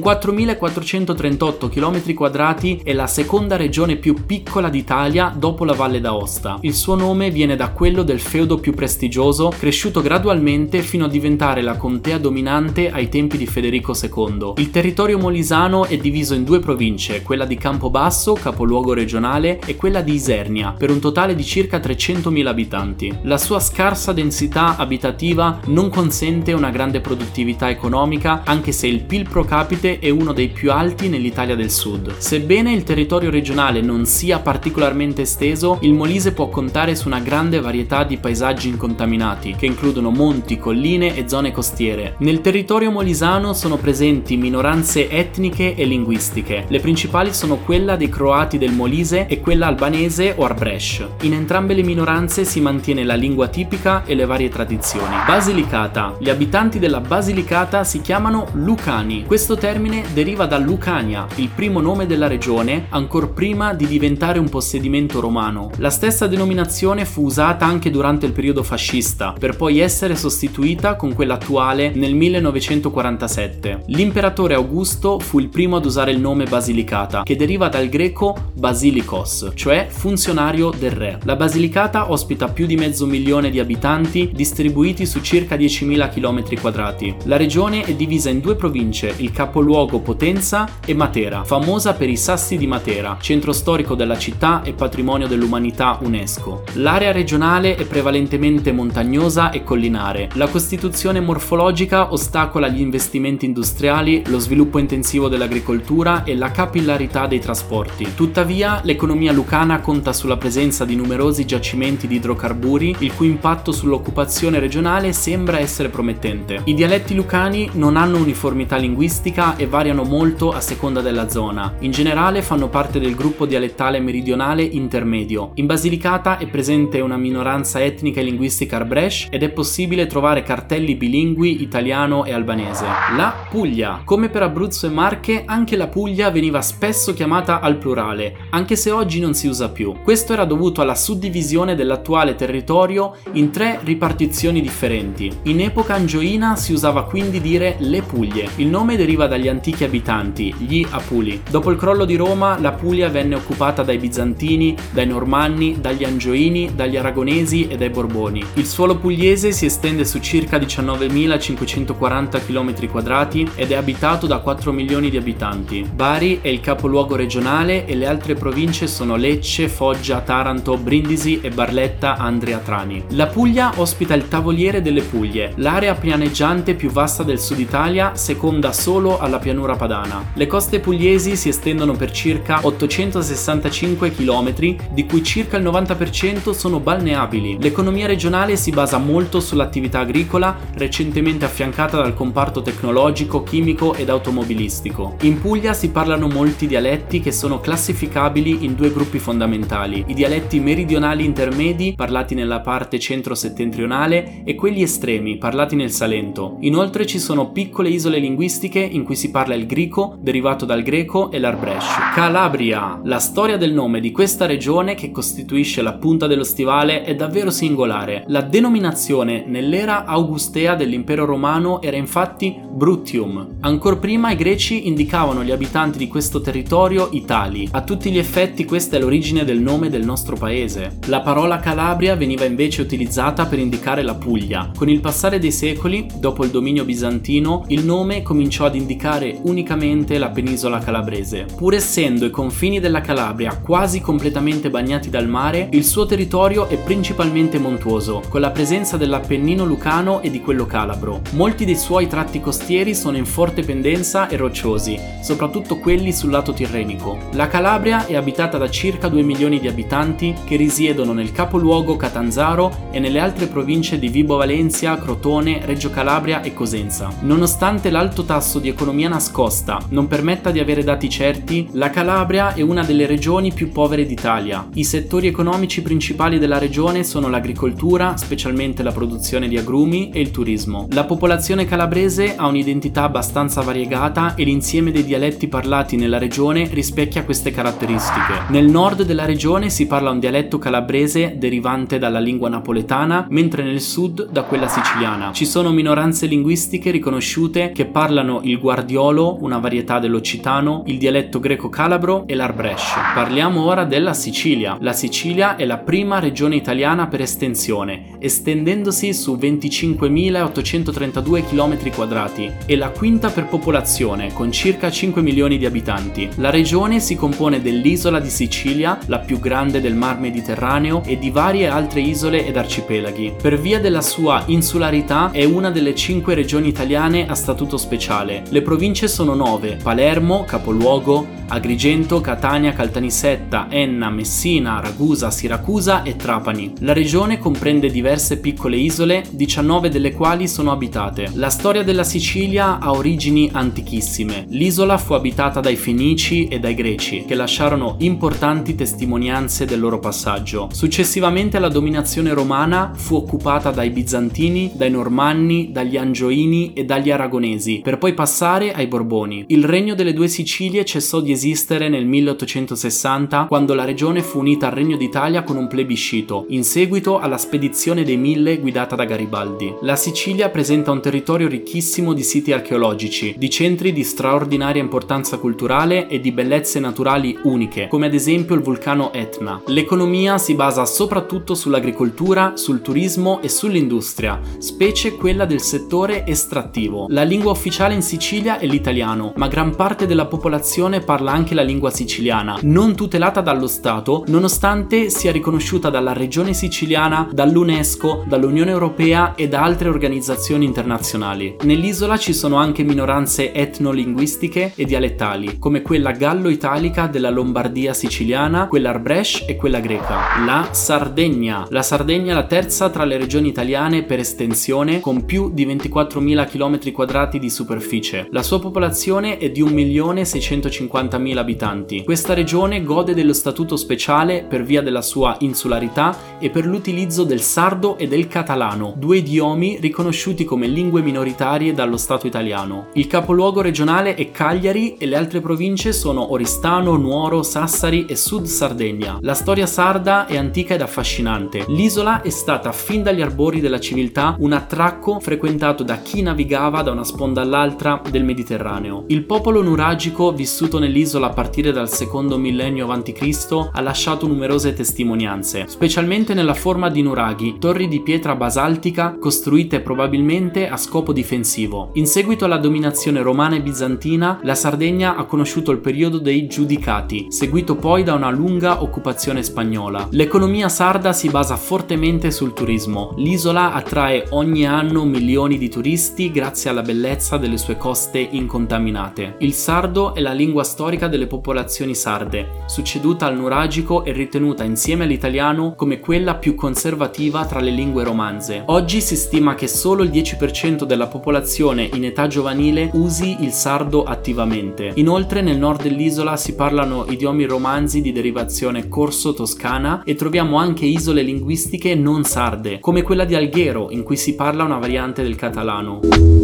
4.438 1.41 1.71
km2 1.71 2.83
è 2.85 2.93
la 2.93 3.07
seconda 3.07 3.57
regione 3.57 3.97
più 3.97 4.27
piccola 4.27 4.69
d'Italia 4.69 5.35
dopo 5.35 5.65
la 5.65 5.73
Valle 5.73 6.01
d'Aosta. 6.01 6.59
Il 6.61 6.75
suo 6.75 6.95
nome 6.95 7.31
viene 7.31 7.57
da 7.57 7.71
quello 7.71 8.03
del 8.03 8.21
feudo 8.21 8.59
più 8.59 8.75
prestigioso, 8.75 9.51
cresciuto 9.59 10.03
gradualmente 10.03 10.83
fino 10.83 11.07
a 11.07 11.09
diventare 11.09 11.63
la 11.63 11.77
contea 11.77 12.19
dominante 12.19 12.91
ai 12.91 13.09
tempi 13.09 13.39
di 13.39 13.47
Federico 13.47 13.95
II. 13.99 14.53
Il 14.57 14.71
territorio 14.71 15.19
molisano 15.19 15.87
è 15.87 15.97
diviso 15.97 16.35
in 16.35 16.45
due 16.45 16.61
province, 16.61 17.23
quella 17.23 17.47
di 17.47 17.57
Campobasso, 17.57 18.35
capoluogo 18.35 18.93
regionale, 18.93 19.61
e 19.65 19.77
quella 19.77 20.03
di 20.03 20.13
Isernia, 20.13 20.75
per 20.77 20.91
un 20.91 21.01
totale 21.01 21.35
di 21.35 21.45
circa 21.45 21.79
300.000 21.79 22.47
abitanti. 22.47 23.19
La 23.23 23.39
sua 23.39 23.61
scarsa 23.61 24.13
densità 24.13 24.77
abitativa 24.77 25.61
non 25.67 25.89
consente 25.89 26.53
una 26.53 26.71
grande 26.71 27.01
produttività 27.01 27.71
economica, 27.71 28.43
anche 28.45 28.73
se 28.73 28.87
il 28.89 29.05
PIL 29.05 29.29
pro 29.29 29.45
capite 29.45 29.99
è 29.99 30.11
uno 30.11 30.33
dei 30.33 30.49
più 30.49 30.71
alti 30.71 31.09
nell'Italia 31.31 31.55
del 31.55 31.71
Sud. 31.71 32.17
Sebbene 32.19 32.73
il 32.73 32.83
territorio 32.83 33.31
regionale 33.31 33.81
non 33.81 34.05
sia 34.05 34.41
particolarmente 34.41 35.23
esteso, 35.23 35.79
il 35.83 35.95
Molise 35.95 36.33
può 36.33 36.49
contare 36.49 36.95
su 36.97 37.07
una 37.07 37.21
grande 37.21 37.61
varietà 37.61 38.03
di 38.05 38.19
paesaggi 38.19 38.69
incontaminati, 38.69 39.55
che 39.57 39.67
includono 39.67 40.11
monti, 40.11 40.59
colline 40.59 41.17
e 41.17 41.29
zone 41.29 41.53
costiere. 41.53 42.15
Nel 42.19 42.41
territorio 42.41 42.91
molisano 42.91 43.53
sono 43.53 43.77
presenti 43.77 44.37
minoranze 44.37 45.09
etniche 45.09 45.75
e 45.75 45.85
linguistiche. 45.85 46.65
Le 46.69 46.81
principali 46.81 47.33
sono 47.33 47.57
quella 47.57 47.97
dei 47.97 48.09
croati 48.09 48.59
del 48.59 48.73
Molise 48.73 49.27
e 49.27 49.41
quella 49.41 49.67
albanese 49.67 50.35
o 50.37 50.45
arbresh. 50.45 51.07
In 51.23 51.35
entrambe 51.35 51.75
le 51.75 51.83
minoranze 51.83 52.45
si 52.45 52.61
mantiene 52.61 53.05
la 53.05 53.15
lingua 53.15 53.49
tipica 53.49 54.05
e 54.05 54.15
le 54.15 54.27
varie 54.27 54.49
tradizioni. 54.49 55.15
Basilicata. 55.27 56.17
Gli 56.19 56.29
abitanti 56.29 56.79
della 56.79 57.01
Basilicata 57.01 57.85
si 57.85 58.01
chiamano 58.01 58.49
Lucani. 58.53 59.25
Questo 59.25 59.57
termine 59.57 60.05
deriva 60.13 60.47
da 60.47 60.59
Lucania, 60.59 61.20
il 61.37 61.49
primo 61.55 61.81
nome 61.81 62.07
della 62.07 62.27
regione, 62.27 62.87
ancor 62.89 63.33
prima 63.33 63.75
di 63.75 63.87
diventare 63.87 64.39
un 64.39 64.49
possedimento 64.49 65.21
romano. 65.21 65.71
La 65.79 65.91
stessa 65.91 66.27
denominazione 66.27 67.05
fu 67.05 67.25
usata 67.25 67.65
anche 67.65 67.91
durante 67.91 68.27
il 68.27 68.33
periodo 68.33 68.63
fascista, 68.63 69.35
per 69.39 69.57
poi 69.57 69.79
essere 69.79 70.17
sostituita 70.17 70.97
con 70.97 71.15
quella 71.15 71.35
attuale 71.35 71.91
nel 71.95 72.15
1947. 72.15 73.85
L'imperatore 73.87 74.55
Augusto 74.55 75.19
fu 75.19 75.39
il 75.39 75.49
primo 75.49 75.77
ad 75.77 75.85
usare 75.85 76.11
il 76.11 76.21
nome 76.21 76.45
Basilicata, 76.45 77.23
che 77.23 77.37
deriva 77.37 77.69
dal 77.69 77.89
greco 77.89 78.51
basilikos, 78.55 79.53
cioè 79.55 79.87
funzionario 79.89 80.71
del 80.71 80.93
re. 80.93 81.19
La 81.25 81.37
Basilicata 81.37 82.11
ospita 82.11 82.49
più 82.49 82.67
di 82.67 82.77
mezzo 82.77 83.07
milione 83.07 83.51
di 83.51 83.61
abitanti 83.61 84.31
distribuiti 84.33 85.07
su 85.07 85.21
circa 85.21 85.57
10.000 85.57 86.11
km2. 86.15 87.15
La 87.25 87.37
regione 87.37 87.83
è 87.83 87.95
divisa 87.95 88.31
in 88.31 88.41
due 88.41 88.57
province, 88.57 89.13
il 89.19 89.33
capoluogo 89.33 90.01
Potenza 90.01 90.69
e 90.85 90.95
Matera 90.95 91.10
Matera, 91.11 91.43
famosa 91.43 91.95
per 91.95 92.09
i 92.09 92.17
Sassi 92.17 92.57
di 92.57 92.69
Matera, 92.69 93.17
centro 93.21 93.53
storico 93.53 93.97
della 93.97 94.17
città 94.17 94.63
e 94.63 94.75
patrimonio 94.75 95.27
dell'umanità 95.27 95.99
UNESCO. 96.01 96.63
L'area 96.75 97.11
regionale 97.11 97.75
è 97.75 97.85
prevalentemente 97.85 98.71
montagnosa 98.71 99.51
e 99.51 99.65
collinare. 99.65 100.29
La 100.35 100.47
costituzione 100.47 101.19
morfologica 101.19 102.13
ostacola 102.13 102.69
gli 102.69 102.81
investimenti 102.81 103.45
industriali, 103.45 104.23
lo 104.29 104.39
sviluppo 104.39 104.79
intensivo 104.79 105.27
dell'agricoltura 105.27 106.23
e 106.23 106.37
la 106.37 106.53
capillarità 106.53 107.27
dei 107.27 107.41
trasporti. 107.41 108.15
Tuttavia, 108.15 108.81
l'economia 108.85 109.33
lucana 109.33 109.81
conta 109.81 110.13
sulla 110.13 110.37
presenza 110.37 110.85
di 110.85 110.95
numerosi 110.95 111.45
giacimenti 111.45 112.07
di 112.07 112.15
idrocarburi, 112.17 112.95
il 113.01 113.17
cui 113.17 113.27
impatto 113.27 113.73
sull'occupazione 113.73 114.61
regionale 114.61 115.13
sembra 115.13 115.59
essere 115.59 115.89
promettente. 115.89 116.61
I 116.67 116.75
dialetti 116.75 117.17
lucani 117.17 117.69
non 117.73 117.97
hanno 117.97 118.19
uniformità 118.19 118.77
linguistica 118.77 119.57
e 119.57 119.67
variano 119.67 120.05
molto 120.05 120.53
a 120.53 120.61
seconda 120.61 120.99
della 121.01 121.29
zona. 121.29 121.75
In 121.81 121.91
generale 121.91 122.43
fanno 122.43 122.69
parte 122.69 122.99
del 123.01 123.15
gruppo 123.15 123.47
dialettale 123.47 124.01
meridionale 124.01 124.63
intermedio. 124.63 125.53
In 125.55 125.67
Basilicata 125.67 126.39
è 126.39 126.47
presente 126.47 127.01
una 127.01 127.17
minoranza 127.17 127.83
etnica 127.83 128.21
e 128.21 128.25
linguistica 128.25 128.77
arbresh 128.77 129.29
ed 129.31 129.43
è 129.43 129.51
possibile 129.51 130.07
trovare 130.07 130.43
cartelli 130.43 130.95
bilingui 130.95 131.63
italiano 131.63 132.25
e 132.25 132.33
albanese. 132.33 132.87
La 133.17 133.47
Puglia. 133.49 134.03
Come 134.05 134.29
per 134.29 134.43
Abruzzo 134.43 134.87
e 134.87 134.91
Marche, 134.91 135.43
anche 135.47 135.77
la 135.77 135.89
Puglia 135.89 136.31
veniva 136.31 136.61
spesso 136.63 137.13
chiamata 137.13 137.61
al 137.61 137.77
plurale, 137.77 138.37
anche 138.51 138.77
se 138.77 138.91
oggi 138.91 139.21
non 139.21 139.35
si 139.35 139.47
usa 139.47 139.71
più. 139.71 139.95
Questo 140.03 140.33
era 140.33 140.45
dovuto 140.45 140.81
alla 140.81 140.95
suddivisione 140.95 141.75
dell'attuale 141.75 142.35
territorio 142.35 143.17
in 143.33 143.51
tre 143.51 143.81
ripartizioni 143.83 144.61
differenti. 144.61 145.31
In 145.45 145.61
epoca 145.61 145.95
angioina 145.95 146.57
si 146.57 146.73
usava 146.73 147.05
quindi 147.05 147.41
dire 147.41 147.77
le 147.79 148.03
Puglie. 148.03 148.49
Il 148.57 148.69
nome 148.69 148.97
deriva 148.97 149.27
dagli 149.27 149.49
antichi 149.49 149.85
abitanti, 149.85 150.55
gli 150.59 150.80
Apuli. 150.89 151.43
Dopo 151.51 151.71
il 151.71 151.77
crollo 151.77 152.05
di 152.05 152.17
Roma, 152.17 152.59
la 152.59 152.73
Puglia 152.73 153.09
venne 153.09 153.35
occupata 153.35 153.83
dai 153.83 153.99
bizantini, 153.99 154.77
dai 154.91 155.07
normanni, 155.07 155.79
dagli 155.81 156.05
angioini, 156.05 156.73
dagli 156.75 156.97
aragonesi 156.97 157.69
e 157.69 157.77
dai 157.77 157.91
borboni. 157.91 158.45
Il 158.55 158.67
suolo 158.67 158.97
pugliese 158.97 159.53
si 159.53 159.67
estende 159.67 160.05
su 160.05 160.19
circa 160.21 160.59
19.540 160.59 162.41
km2 162.47 163.49
ed 163.55 163.71
è 163.73 163.75
abitato 163.75 164.27
da 164.27 164.39
4 164.39 164.73
milioni 164.73 165.11
di 165.11 165.17
abitanti. 165.17 165.89
Bari 165.93 166.41
è 166.43 166.49
il 166.49 166.61
capoluogo 166.61 167.17
regionale 167.17 167.87
e 167.87 167.95
le 167.95 168.07
altre 168.07 168.35
province 168.35 168.87
sono 168.87 169.17
Lecce, 169.17 169.69
Foggia, 169.69 170.21
Taranto, 170.21 170.77
Brindisi 170.77 171.41
e 171.41 171.51
Barletta 171.51 172.17
Andria 172.17 172.59
Trani. 172.59 173.05
La 173.11 173.27
Puglia 173.27 173.73
ospita 173.77 174.15
il 174.15 174.29
Tavoliere 174.29 174.83
delle 174.83 175.03
Puglie, 175.03 175.53
l'area 175.57 175.95
pianeggiante 175.95 176.75
più 176.75 176.91
vasta 176.91 177.23
del 177.23 177.41
sud 177.41 177.59
Italia, 177.59 178.15
seconda 178.15 178.73
solo 178.73 179.19
alla 179.19 179.39
pianura 179.39 179.77
padana. 179.77 180.31
Le 180.35 180.47
coste 180.47 180.70
pugliesi 180.79 181.35
si 181.35 181.49
estendono 181.49 181.95
per 181.95 182.13
circa 182.13 182.61
865 182.63 184.13
km, 184.13 184.77
di 184.93 185.07
cui 185.07 185.25
circa 185.25 185.57
il 185.57 185.65
90% 185.65 186.51
sono 186.51 186.79
balneabili. 186.79 187.57
L'economia 187.61 188.07
regionale 188.07 188.55
si 188.57 188.71
basa 188.71 188.99
molto 188.99 189.41
sull'attività 189.41 189.99
agricola, 190.01 190.57
recentemente 190.75 191.45
affiancata 191.45 191.97
dal 191.97 192.15
comparto 192.15 192.63
tecnologico, 192.63 193.43
chimico 193.43 193.95
ed 193.95 194.09
automobilistico. 194.09 195.17
In 195.23 195.41
Puglia 195.41 195.73
si 195.73 195.91
parlano 195.91 196.29
molti 196.29 196.67
dialetti 196.69 197.21
che 197.21 197.33
sono 197.33 197.59
classificabili 197.59 198.65
in 198.65 198.75
due 198.77 198.93
gruppi 198.93 199.19
fondamentali, 199.19 200.05
i 200.07 200.15
dialetti 200.15 200.61
meridionali 200.61 201.25
intermedi 201.25 201.95
parlati 201.97 202.35
nella 202.35 202.61
parte 202.61 202.99
centro-settentrionale 202.99 204.43
e 204.45 204.55
quelli 204.55 204.83
estremi 204.83 205.39
parlati 205.39 205.75
nel 205.75 205.91
Salento. 205.91 206.59
Inoltre 206.61 207.07
ci 207.07 207.19
sono 207.19 207.51
piccole 207.51 207.89
isole 207.89 208.19
linguistiche 208.19 208.79
in 208.81 209.05
cui 209.05 209.17
si 209.17 209.31
parla 209.31 209.55
il 209.55 209.67
greco, 209.67 210.17
derivato 210.21 210.60
dal 210.65 210.83
greco, 210.83 211.31
e 211.31 211.39
l'arbresh. 211.39 212.13
Calabria. 212.15 213.01
La 213.05 213.19
storia 213.19 213.57
del 213.57 213.73
nome 213.73 214.01
di 214.01 214.13
questa 214.13 214.47
regione 214.47 214.95
che 214.95 215.11
costituisce 215.11 215.83
la 215.83 215.95
punta 215.95 216.27
dello 216.27 216.45
stivale 216.45 217.03
è 217.03 217.15
davvero 217.15 217.51
singolare. 217.51 218.25
La 218.29 218.43
denominazione 218.43 219.45
nell'era 219.47 220.05
augustea 220.05 220.75
dell'impero 220.75 221.25
romano 221.25 221.81
era 221.81 221.97
infatti 221.97 222.55
Bruttium. 222.71 223.57
Ancor 223.61 223.99
prima 223.99 224.31
i 224.31 224.37
greci 224.37 224.87
indicavano 224.87 225.43
gli 225.43 225.51
abitanti 225.51 225.99
di 225.99 226.09
questo 226.09 226.41
territorio 226.41 227.09
Itali. 227.13 227.69
A 227.73 227.83
tutti 227.83 228.11
gli 228.11 228.19
effetti 228.19 228.65
questa 228.65 228.97
è 228.97 229.01
l'origine 229.01 229.45
del 229.45 229.61
nome 229.61 229.91
del 229.91 230.05
nostro 230.05 230.37
paese. 230.37 230.99
La 231.07 231.21
parola 231.21 231.59
Calabria 231.59 232.15
veniva 232.17 232.45
invece 232.45 232.83
utilizzata 232.83 233.47
per 233.47 233.59
indicare 233.59 234.03
la 234.03 234.15
Puglia. 234.15 234.71
Con 234.77 234.89
il 234.89 235.01
passare 235.01 235.39
dei 235.39 235.53
secoli, 235.53 236.07
dopo 236.19 236.45
il 236.45 236.51
dominio 236.51 236.85
bizantino, 236.85 237.65
il 237.69 237.85
nome 237.85 238.23
cominciò 238.23 238.67
ad 238.67 238.75
indicare 238.75 239.39
unicamente 239.43 240.19
la 240.19 240.29
penisola 240.29 240.49
calabrese. 240.83 241.47
Pur 241.57 241.75
essendo 241.75 242.25
i 242.25 242.31
confini 242.31 242.81
della 242.81 243.01
Calabria 243.01 243.57
quasi 243.57 244.01
completamente 244.01 244.71
bagnati 244.71 245.11
dal 245.11 245.29
mare, 245.29 245.69
il 245.73 245.85
suo 245.85 246.07
territorio 246.07 246.69
è 246.69 246.77
principalmente 246.77 247.59
montuoso, 247.59 248.23
con 248.29 248.41
la 248.41 248.51
presenza 248.51 248.97
dell'Appennino 248.97 249.65
lucano 249.65 250.21
e 250.21 250.31
di 250.31 250.41
quello 250.41 250.67
calabro. 250.67 251.21
Molti 251.33 251.65
dei 251.65 251.77
suoi 251.77 252.07
tratti 252.07 252.41
costieri 252.41 252.95
sono 252.95 253.17
in 253.17 253.27
forte 253.27 253.63
pendenza 253.63 254.29
e 254.29 254.37
rocciosi, 254.37 254.99
soprattutto 255.23 255.79
quelli 255.79 256.13
sul 256.13 256.31
lato 256.31 256.53
tirrenico. 256.53 257.19
La 257.33 257.49
Calabria 257.49 258.07
è 258.07 258.17
abitata 258.17 258.59
da 258.59 258.71
circa 258.71 259.09
2 259.09 259.23
milioni 259.23 259.61
di 259.61 259.69
abitanti 259.69 260.35
che 260.45 260.57
risiedono 260.57 261.13
nel 261.13 261.33
capoluogo 261.33 261.97
Catanzaro 261.97 262.89
e 262.91 262.99
nelle 262.99 263.21
altre 263.21 263.47
province 263.47 263.99
di 263.99 264.09
Vibo 264.09 264.37
Valencia, 264.37 264.99
Crotone, 264.99 265.61
Reggio 265.65 265.91
Calabria 265.91 266.43
e 266.43 266.55
Cosenza. 266.55 267.13
Nonostante 267.21 267.91
l'alto 267.91 268.25
tasso 268.25 268.59
di 268.59 268.69
economia 268.69 269.09
nascosta 269.09 269.79
non 269.91 270.07
permetta 270.41 270.51
di 270.51 270.59
avere 270.59 270.83
dati 270.83 271.09
certi, 271.11 271.69
la 271.73 271.91
Calabria 271.91 272.55
è 272.55 272.63
una 272.63 272.83
delle 272.83 273.07
regioni 273.07 273.53
più 273.53 273.71
povere 273.71 274.07
d'Italia. 274.07 274.67
I 274.75 274.85
settori 274.85 275.27
economici 275.27 275.83
principali 275.83 276.39
della 276.39 276.59
regione 276.59 277.05
sono 277.05 277.29
l'agricoltura, 277.29 278.17
specialmente 278.17 278.83
la 278.83 278.93
produzione 278.93 279.49
di 279.49 279.59
agrumi, 279.59 280.11
e 280.13 280.21
il 280.21 280.31
turismo. 280.31 280.89
La 280.93 281.05
popolazione 281.05 281.67
calabrese 281.67 282.37
ha 282.37 282.47
un'identità 282.47 283.03
abbastanza 283.03 283.61
variegata 283.61 284.35
e 284.35 284.45
l'insieme 284.45 284.91
dei 284.91 285.05
dialetti 285.05 285.47
parlati 285.47 285.97
nella 285.97 286.19
regione 286.19 286.69
rispecchia 286.73 287.25
queste 287.25 287.51
caratteristiche. 287.51 288.45
Nel 288.49 288.67
nord 288.67 289.05
della 289.05 289.27
regione 289.27 289.69
si 289.69 289.87
parla 289.87 290.11
un 290.11 290.21
dialetto 290.21 290.59
calabrese 290.59 291.35
derivante 291.37 291.99
dalla 291.99 292.21
lingua 292.21 292.49
napoletana, 292.49 293.27
mentre 293.29 293.63
nel 293.63 293.81
sud 293.81 294.31
da 294.31 294.45
quella 294.45 294.69
siciliana. 294.69 295.33
Ci 295.33 295.45
sono 295.45 295.71
minoranze 295.71 296.27
linguistiche 296.27 296.91
riconosciute 296.91 297.73
che 297.73 297.85
parlano 297.85 298.41
il 298.45 298.59
guardiolo, 298.59 299.37
una 299.41 299.59
varietà 299.59 299.99
dell'occitano, 300.31 300.85
il 300.87 300.99
dialetto 300.99 301.41
greco-calabro 301.41 302.25
e 302.27 302.35
l'arbresh. 302.35 302.95
Parliamo 303.15 303.65
ora 303.65 303.85
della 303.85 304.13
Sicilia. 304.15 304.77
La 304.81 304.93
Sicilia 304.93 305.57
è 305.57 305.65
la 305.65 305.79
prima 305.79 306.21
regione 306.21 306.57
italiana 306.57 307.07
per 307.09 307.23
estensione, 307.23 308.17
estendendosi 308.19 309.13
su 309.13 309.35
25.832 309.35 311.45
km2 311.51 312.53
e 312.67 312.77
la 312.77 312.91
quinta 312.91 313.31
per 313.31 313.47
popolazione, 313.47 314.33
con 314.33 314.53
circa 314.53 314.89
5 314.91 315.23
milioni 315.23 315.59
di 315.59 315.67
abitanti. 315.67 316.29
La 316.37 316.51
regione 316.51 317.01
si 317.01 317.17
compone 317.17 317.61
dell'isola 317.61 318.21
di 318.21 318.31
Sicilia, 318.31 318.97
la 319.07 319.19
più 319.19 319.41
grande 319.41 319.81
del 319.81 319.95
mar 319.95 320.21
Mediterraneo, 320.21 321.03
e 321.05 321.19
di 321.19 321.31
varie 321.31 321.67
altre 321.69 322.01
isole 322.01 322.47
ed 322.47 322.57
arcipelaghi. 322.57 323.35
Per 323.41 323.59
via 323.59 323.81
della 323.81 324.03
sua 324.03 324.43
insularità 324.47 325.31
è 325.33 325.45
una 325.45 325.71
delle 325.71 325.95
cinque 325.95 326.35
regioni 326.35 326.69
italiane 326.69 327.27
a 327.27 327.35
statuto 327.35 327.77
speciale. 327.77 328.43
Le 328.49 328.63
province 328.63 329.09
sono 329.09 329.35
nove: 329.35 329.77
Palermo, 329.83 330.20
capoluogo, 330.45 331.39
Agrigento, 331.53 332.21
Catania, 332.21 332.73
Caltanissetta, 332.73 333.67
Enna, 333.71 334.09
Messina, 334.09 334.79
Ragusa, 334.81 335.33
Siracusa 335.33 336.05
e 336.05 336.15
Trapani. 336.15 336.75
La 336.81 336.93
regione 336.93 337.39
comprende 337.39 337.91
diverse 337.91 338.39
piccole 338.39 338.77
isole, 338.77 339.25
19 339.31 339.89
delle 339.89 340.13
quali 340.13 340.47
sono 340.47 340.71
abitate. 340.71 341.29
La 341.35 341.51
storia 341.51 341.83
della 341.83 342.05
Sicilia 342.05 342.79
ha 342.79 342.93
origini 342.93 343.51
antichissime. 343.53 344.47
L'isola 344.51 344.97
fu 344.97 345.15
abitata 345.15 345.59
dai 345.59 345.75
Fenici 345.75 346.47
e 346.47 346.61
dai 346.61 346.75
Greci, 346.75 347.25
che 347.27 347.35
lasciarono 347.35 347.97
importanti 347.99 348.77
testimonianze 348.77 349.65
del 349.65 349.81
loro 349.81 349.99
passaggio. 349.99 350.69
Successivamente 350.71 351.57
alla 351.57 351.69
dominazione 351.69 352.33
romana 352.33 352.93
fu 352.95 353.17
occupata 353.17 353.73
dai 353.73 353.91
Bizantini, 353.91 354.71
dai 354.77 354.91
Normanni, 354.91 355.73
dagli 355.73 355.97
Angioini 355.97 356.75
e 356.75 356.85
dagli 356.85 357.11
Aragonesi, 357.11 357.81
per 357.83 357.99
poi 357.99 358.15
passare 358.15 358.73
ai 358.73 358.87
Borboni. 358.87 359.47
Il 359.49 359.65
regno 359.65 359.97
delle 359.97 360.10
due 360.13 360.29
Sicilie 360.29 360.85
cessò 360.85 361.21
di 361.21 361.33
esistere 361.33 361.89
nel 361.89 362.07
1860 362.07 363.47
quando 363.47 363.75
la 363.75 363.85
regione 363.85 364.23
fu 364.23 364.39
unita 364.39 364.67
al 364.67 364.73
Regno 364.73 364.97
d'Italia 364.97 365.43
con 365.43 365.57
un 365.57 365.69
plebiscito, 365.69 366.47
in 366.49 366.65
seguito 366.65 367.19
alla 367.19 367.39
spedizione 367.39 368.05
dei 368.05 368.17
Mille 368.17 368.59
guidata 368.59 368.97
da 368.97 369.05
Garibaldi. 369.05 369.75
La 369.83 369.97
Sicilia 369.97 370.49
presenta 370.49 370.91
un 370.91 371.01
territorio 371.01 371.49
ricchissimo 371.49 372.13
di 372.13 372.23
siti 372.23 372.53
archeologici, 372.53 373.35
di 373.37 373.51
centri 373.51 373.93
di 373.93 374.05
straordinaria 374.05 374.83
importanza 374.83 375.39
culturale 375.39 376.09
e 376.09 376.21
di 376.21 376.33
bellezze 376.33 376.81
naturali 376.81 377.39
uniche, 377.43 377.89
come 377.89 378.07
ad 378.07 378.15
esempio 378.15 378.55
il 378.55 378.63
vulcano 378.63 379.13
Etna. 379.13 379.61
L'economia 379.67 380.39
si 380.39 380.55
basa 380.55 380.85
soprattutto 380.85 381.55
sull'agricoltura, 381.55 382.53
sul 382.57 382.81
turismo 382.81 383.41
e 383.43 383.49
sull'industria, 383.49 384.41
specie 384.59 385.17
quella 385.17 385.45
del 385.45 385.61
settore 385.61 386.27
estrattivo. 386.27 387.07
La 387.09 387.23
lingua 387.23 387.53
ufficiale 387.53 387.95
in 387.95 388.03
Sicilia 388.03 388.59
è 388.59 388.67
l'italiano, 388.67 389.33
ma 389.37 389.49
gran 389.49 389.75
parte 389.75 389.89
parte 389.91 390.07
della 390.07 390.27
popolazione 390.27 391.01
parla 391.01 391.33
anche 391.33 391.53
la 391.53 391.63
lingua 391.63 391.91
siciliana, 391.91 392.61
non 392.63 392.95
tutelata 392.95 393.41
dallo 393.41 393.67
Stato, 393.67 394.23
nonostante 394.29 395.11
sia 395.11 395.33
riconosciuta 395.33 395.91
dalla 395.91 396.13
regione 396.13 396.55
siciliana, 396.55 397.29
dall'UNESCO, 397.33 398.23
dall'Unione 398.29 398.71
Europea 398.71 399.35
e 399.35 399.49
da 399.49 399.63
altre 399.63 399.89
organizzazioni 399.89 400.65
internazionali. 400.65 401.57
Nell'isola 401.63 402.19
ci 402.19 402.33
sono 402.33 402.55
anche 402.55 402.85
minoranze 402.85 403.53
etnolinguistiche 403.53 404.75
e 404.77 404.85
dialettali, 404.85 405.59
come 405.59 405.83
quella 405.83 406.13
gallo-italica 406.13 407.09
della 407.09 407.31
Lombardia 407.31 407.93
siciliana, 407.93 408.69
quella 408.69 408.91
arbresh 408.91 409.43
e 409.49 409.57
quella 409.57 409.81
greca. 409.81 410.45
La 410.47 410.69
Sardegna. 410.71 411.67
La 411.71 411.83
Sardegna 411.83 412.31
è 412.31 412.35
la 412.35 412.47
terza 412.47 412.91
tra 412.91 413.03
le 413.03 413.17
regioni 413.17 413.49
italiane 413.49 414.05
per 414.05 414.21
estensione, 414.21 415.01
con 415.01 415.25
più 415.25 415.51
di 415.51 415.67
24.000 415.67 416.47
km2 416.49 417.39
di 417.39 417.51
superficie. 417.51 418.29
La 418.31 418.45
sua 418.45 418.61
popolazione 418.61 419.39
è 419.39 419.51
di 419.51 419.61
1.650.000 419.89 421.37
abitanti. 421.37 422.05
Questa 422.05 422.35
regione 422.35 422.83
gode 422.83 423.15
dello 423.15 423.33
statuto 423.33 423.77
speciale 423.77 424.45
per 424.49 424.63
via 424.63 424.83
della 424.83 425.03
sua 425.03 425.37
insularità 425.41 426.39
e 426.39 426.51
per 426.51 426.67
l'utilizzo 426.67 427.25
del 427.25 427.41
sardo 427.41 427.97
e 427.97 428.07
del 428.09 428.29
catalano, 428.29 428.95
due 428.97 429.19
idiomi 429.19 429.79
riconosciuti 429.81 430.45
come 430.45 430.67
lingue 430.67 431.03
minoritarie 431.03 431.73
dallo 431.73 431.97
Stato 431.97 432.27
italiano. 432.27 432.89
Il 432.95 433.07
capoluogo 433.07 433.61
regionale 433.61 434.15
è 434.15 434.31
Cagliari 434.31 434.97
e 434.97 435.07
le 435.07 435.17
altre 435.17 435.41
province 435.41 435.93
sono 435.93 436.33
Oristano, 436.33 436.97
Nuoro, 436.97 437.43
Sassari 437.43 438.07
e 438.07 438.17
Sud 438.17 438.45
Sardegna. 438.45 439.19
La 439.21 439.35
storia 439.35 439.67
sarda 439.67 440.27
è 440.27 440.37
antica 440.37 440.75
ed 440.75 440.83
affascinante. 440.83 441.65
L'isola 441.69 442.23
è 442.23 442.31
stata 442.31 442.73
fin 442.73 443.03
dagli 443.03 443.21
arbori 443.21 443.61
della 443.61 443.81
civiltà 443.81 444.37
un 444.39 444.53
attracco 444.53 445.21
frequentato 445.21 445.83
da 445.83 445.99
chi 445.99 446.23
navigava 446.23 446.83
da 446.83 446.91
una 446.91 447.05
sponda 447.05 447.41
all'altra 447.41 448.01
del 448.11 448.25
Mediterraneo. 448.25 449.05
Il 449.09 449.25
popolo 449.25 449.63
nuragico 449.71 450.33
vissuto 450.33 450.81
nell'isola 450.81 451.29
a 451.29 451.31
partire 451.31 451.71
dal 451.71 451.89
secondo 451.89 452.37
millennio 452.37 452.91
a.C. 452.91 453.69
ha 453.71 453.81
lasciato 453.81 454.27
numerose 454.27 454.73
testimonianze, 454.73 455.67
specialmente 455.69 456.35
nella 456.35 456.55
forma 456.55 456.91
di 456.91 457.03
nuraghi, 457.03 457.59
torri 457.61 457.87
di 457.87 458.03
pietra 458.03 458.35
basaltica 458.35 459.17
costruite 459.17 459.81
probabilmente 459.81 460.69
a 460.69 460.77
scopo 460.77 461.13
difensivo. 461.13 461.91
In 461.95 462.07
seguito 462.07 462.45
alla 462.45 462.57
dominazione 462.57 463.23
romana 463.23 463.55
e 463.55 463.63
bizantina, 463.63 464.41
la 464.43 464.57
Sardegna 464.57 465.15
ha 465.15 465.25
conosciuto 465.25 465.71
il 465.71 465.79
periodo 465.79 466.19
dei 466.19 466.49
giudicati, 466.49 467.27
seguito 467.29 467.77
poi 467.77 468.03
da 468.03 468.15
una 468.15 468.31
lunga 468.31 468.83
occupazione 468.83 469.45
spagnola. 469.45 470.09
L'economia 470.11 470.69
sarda 470.69 471.13
si 471.13 471.29
basa 471.29 471.55
fortemente 471.55 472.33
sul 472.33 472.55
turismo. 472.55 473.15
L'isola 473.19 473.73
attrae 473.73 474.27
ogni 474.31 474.67
anno 474.67 475.05
milioni 475.05 475.59
di 475.59 475.69
turisti 475.69 476.33
grazie 476.33 476.71
alla 476.71 476.83
bellezza 476.83 477.37
delle 477.37 477.57
sue 477.57 477.77
coste 477.77 478.19
incontaminate. 478.19 479.37
Il 479.39 479.53
sardo 479.61 480.15
è 480.15 480.21
la 480.21 480.33
lingua 480.33 480.65
storica 480.65 481.07
delle 481.07 481.27
popolazioni 481.27 481.95
sarde, 481.95 482.63
succeduta 482.65 483.27
al 483.27 483.37
nuragico 483.37 484.05
e 484.05 484.13
ritenuta 484.13 484.65
insieme 484.65 485.05
all'italiano 485.05 485.75
come 485.77 486.01
quella 486.01 486.37
più 486.37 486.55
conservativa 486.55 487.45
tra 487.45 487.61
le 487.61 487.71
lingue 487.71 488.03
romanze. 488.03 488.63
Oggi 488.67 489.03
si 489.03 489.17
stima 489.17 489.55
che 489.55 489.69
solo 489.69 490.03
il 490.03 490.09
10% 490.09 490.85
della 490.85 491.09
popolazione 491.09 491.89
in 491.93 492.07
età 492.07 492.27
giovanile 492.27 492.89
usi 492.95 493.37
il 493.41 493.53
sardo 493.53 494.03
attivamente. 494.05 494.93
Inoltre 494.95 495.43
nel 495.43 495.59
nord 495.59 495.83
dell'isola 495.83 496.39
si 496.39 496.55
parlano 496.55 497.05
idiomi 497.07 497.45
romanzi 497.45 498.01
di 498.01 498.13
derivazione 498.13 498.89
corso-toscana 498.89 500.05
e 500.05 500.15
troviamo 500.15 500.57
anche 500.57 500.87
isole 500.87 501.21
linguistiche 501.21 501.95
non 501.95 502.25
sarde, 502.25 502.81
come 502.81 503.03
quella 503.03 503.27
di 503.27 503.35
Alghero, 503.35 503.91
in 503.91 504.05
cui 504.05 504.17
si 504.17 504.35
parla 504.35 504.65
una 504.65 504.79
variante 504.79 505.23
del 505.23 505.37
catalano. 505.37 506.40